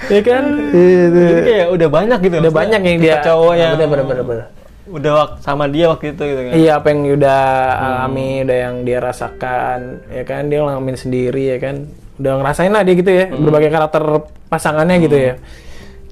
ya 0.08 0.20
kan? 0.20 0.44
Itu. 0.68 1.20
jadi 1.24 1.42
kayak 1.42 1.66
udah 1.70 1.88
banyak 1.88 2.18
gitu 2.20 2.34
Udah 2.40 2.52
banyak 2.52 2.80
yang 2.82 2.98
dia 2.98 3.14
cowok 3.20 3.52
yang 3.54 3.70
bener 3.74 3.88
bener 3.88 4.04
bener. 4.04 4.24
bener. 4.24 4.46
udah 4.86 5.12
wak- 5.14 5.36
sama 5.40 5.64
dia 5.66 5.88
waktu 5.88 6.12
itu 6.12 6.22
gitu 6.22 6.40
kan 6.42 6.52
Iya 6.52 6.72
apa 6.76 6.86
yang 6.88 7.00
udah 7.10 7.40
Hmm. 7.40 7.84
alami, 7.86 8.30
udah 8.44 8.56
yang 8.58 8.74
dia 8.82 8.98
rasakan, 9.00 9.78
ya 10.08 10.22
kan 10.22 10.42
dia 10.44 10.60
ngalamin 10.60 10.92
sendiri 10.94 11.44
ya 11.46 11.58
kan, 11.58 11.88
udah 12.14 12.32
ngerasain 12.36 12.68
lah 12.68 12.82
dia 12.82 12.94
gitu 12.94 13.08
ya 13.08 13.24
Hmm. 13.26 13.42
berbagai 13.42 13.70
karakter 13.70 14.02
pasangannya 14.46 14.96
gitu 15.00 15.16
ya. 15.16 15.34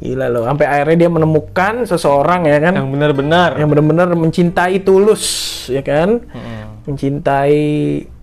Gila 0.03 0.27
loh, 0.27 0.43
sampai 0.51 0.67
akhirnya 0.67 1.07
dia 1.07 1.11
menemukan 1.15 1.87
seseorang 1.87 2.51
ya 2.51 2.59
kan? 2.59 2.75
Yang 2.75 2.91
benar-benar. 2.91 3.51
Yang 3.55 3.69
benar-benar 3.71 4.09
mencintai 4.19 4.83
tulus 4.83 5.23
ya 5.71 5.79
kan, 5.79 6.19
Mm-mm. 6.27 6.91
mencintai 6.91 7.59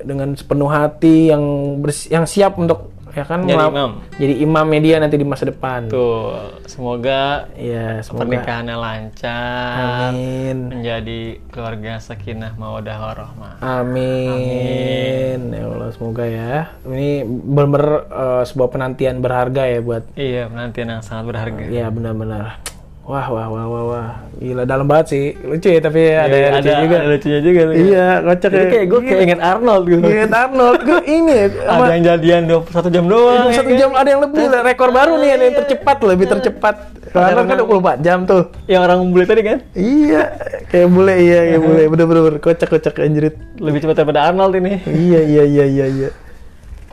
dengan 0.04 0.36
sepenuh 0.36 0.68
hati 0.68 1.32
yang 1.32 1.44
bers- 1.80 2.12
yang 2.12 2.28
siap 2.28 2.60
untuk 2.60 2.92
ya 3.12 3.24
kan 3.24 3.40
Jadi 3.42 3.56
imam. 3.56 3.92
jadi 4.16 4.34
imamnya 4.40 4.80
dia 4.80 4.96
nanti 4.98 5.16
di 5.16 5.24
masa 5.24 5.46
depan. 5.46 5.88
tuh 5.88 6.36
semoga 6.64 7.50
Iya, 7.54 8.00
semoga. 8.00 8.22
pernikahannya 8.24 8.76
lancar 8.76 10.10
Amin. 10.10 10.58
menjadi 10.70 11.20
keluarga 11.48 11.98
sakinah 11.98 12.54
mawadah 12.54 12.98
warahmah 12.98 13.54
Amin. 13.62 15.40
Ya 15.50 15.66
Allah, 15.66 15.90
semoga 15.90 16.24
ya. 16.24 16.70
Ini 16.84 17.10
benar-benar 17.26 17.90
eh, 18.06 18.44
sebuah 18.46 18.70
penantian 18.70 19.20
berharga 19.20 19.64
ya 19.66 19.80
buat 19.80 20.04
iya 20.14 20.46
penantian 20.46 20.88
yang 20.92 21.02
sangat 21.02 21.26
berharga 21.28 21.64
ya 21.66 21.88
benar-benar. 21.88 22.62
Wah, 23.10 23.26
wah, 23.26 23.50
wah, 23.50 23.66
wah, 23.66 23.84
wah. 23.90 24.10
Gila 24.38 24.64
dalam 24.64 24.86
banget 24.86 25.06
sih. 25.10 25.24
Lucu 25.42 25.66
ya 25.66 25.82
tapi 25.82 26.14
ada 26.14 26.30
Iya, 26.30 26.38
yang 26.40 26.54
lucu 26.54 26.70
juga. 26.78 26.96
ada 26.96 27.08
lucunya 27.10 27.40
juga 27.42 27.62
tuh. 27.66 27.74
Iya, 27.74 28.06
kocak 28.22 28.52
ya. 28.54 28.64
kayak 28.70 28.86
gue 28.86 29.00
kayak 29.02 29.22
inget 29.26 29.40
Arnold 29.42 29.84
gitu. 29.84 30.06
Ingat 30.06 30.32
Arnold. 30.32 30.80
Gue 30.86 31.02
ini 31.04 31.34
ya. 31.34 31.48
Ada 31.74 31.90
yang 31.90 32.04
jadian 32.06 32.42
21 32.46 32.94
jam 32.94 33.06
doang. 33.10 33.34
Itu 33.36 33.50
ya 33.50 33.56
satu 33.58 33.66
kan? 33.68 33.80
jam 33.82 33.90
ada 33.92 34.10
yang 34.14 34.22
lebih 34.22 34.46
lah. 34.46 34.62
rekor 34.62 34.90
baru 34.94 35.14
nih 35.18 35.30
ada 35.32 35.44
yang 35.44 35.56
tercepat 35.58 35.98
lebih 36.06 36.26
tercepat. 36.30 36.76
Arnold 37.10 37.48
kan 37.50 37.58
24 37.98 38.06
jam 38.06 38.18
tuh. 38.24 38.44
Yang 38.64 38.82
orang 38.86 39.00
bule 39.10 39.26
tadi 39.26 39.42
kan 39.42 39.58
Iya, 39.74 40.22
kayak 40.70 40.88
bule 40.88 41.14
iya, 41.18 41.40
kayak 41.50 41.62
bule 41.66 41.82
bener-bener 41.92 42.38
kocak-kocak 42.38 42.94
anjrit. 42.96 43.34
lebih 43.58 43.82
cepat 43.82 43.96
daripada 43.98 44.30
Arnold 44.30 44.54
ini. 44.56 44.86
Iya, 44.86 45.20
iya, 45.26 45.44
iya, 45.44 45.66
iya, 45.66 45.86
iya. 45.90 46.10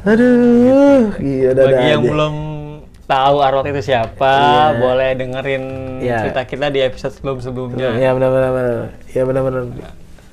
Aduh, 0.03 1.13
iya 1.19 1.53
ada 1.53 1.63
Bagi 1.63 1.87
yang 1.91 2.01
belum 2.01 2.35
tahu 3.07 3.37
Arnold 3.39 3.71
itu 3.71 3.83
siapa, 3.87 4.33
Iya. 4.35 4.65
boleh 4.77 5.11
dengerin 5.15 5.65
Iya. 6.03 6.19
cerita 6.27 6.43
kita 6.43 6.67
di 6.69 6.83
episode 6.83 7.15
sebelum-sebelumnya. 7.15 7.95
Iya 7.97 8.11
benar 8.13 8.31
benar 8.31 8.51
benar. 8.51 8.77
Iya 9.09 9.23
benar 9.23 9.43
benar. 9.47 9.63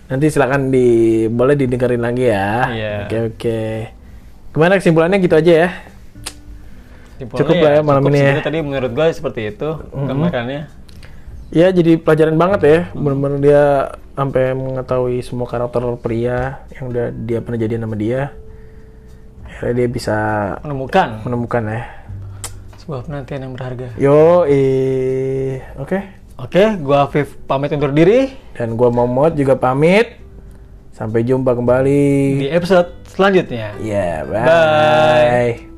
Nanti 0.09 0.25
silakan 0.27 0.61
di 0.67 0.87
boleh 1.29 1.53
didengerin 1.53 2.01
lagi 2.01 2.25
ya. 2.27 2.49
Iya. 2.69 2.93
Oke 3.05 3.17
oke. 3.29 3.61
Gimana 4.53 4.77
kesimpulannya 4.77 5.17
gitu 5.17 5.33
aja 5.37 5.53
ya? 5.65 5.69
Cukup 7.23 7.55
lah 7.55 7.71
ya 7.77 7.81
malam 7.85 8.03
cukup 8.03 8.11
ini 8.13 8.19
ya. 8.19 8.33
Tadi 8.41 8.59
menurut 8.59 8.91
gue 8.91 9.05
seperti 9.13 9.41
itu 9.53 9.69
gambarannya. 9.93 10.61
Ya 11.53 11.69
jadi 11.69 12.01
pelajaran 12.01 12.35
banget 12.35 12.61
ya. 12.65 12.79
Benar-benar 12.91 13.39
dia 13.39 13.63
sampai 14.13 14.53
mengetahui 14.53 15.21
semua 15.21 15.45
karakter 15.45 15.81
pria 16.01 16.65
yang 16.73 16.89
udah 16.89 17.13
dia 17.13 17.39
pernah 17.39 17.61
jadian 17.61 17.85
sama 17.85 17.95
dia. 17.95 18.33
Akhirnya 19.45 19.73
dia 19.77 19.87
bisa 19.87 20.17
Menemukan 20.65 21.21
menemukan 21.21 21.61
ya. 21.69 21.81
Sebuah 22.83 23.07
penantian 23.07 23.47
yang 23.47 23.53
berharga. 23.55 23.87
Yo, 23.95 24.43
eh, 24.43 25.63
oke. 25.79 25.99
Oke, 26.35 26.63
gua 26.83 27.07
Afif 27.07 27.37
pamit 27.45 27.71
undur 27.71 27.93
diri 27.93 28.33
Dan 28.57 28.75
gua 28.75 28.91
Momot 28.91 29.37
juga 29.39 29.55
pamit. 29.55 30.19
Sampai 30.93 31.23
jumpa 31.25 31.55
kembali. 31.57 32.43
di 32.43 32.47
episode 32.51 32.91
selanjutnya. 33.09 33.73
Ya, 33.81 34.21
bye. 34.27 34.45
Bye. 34.45 35.72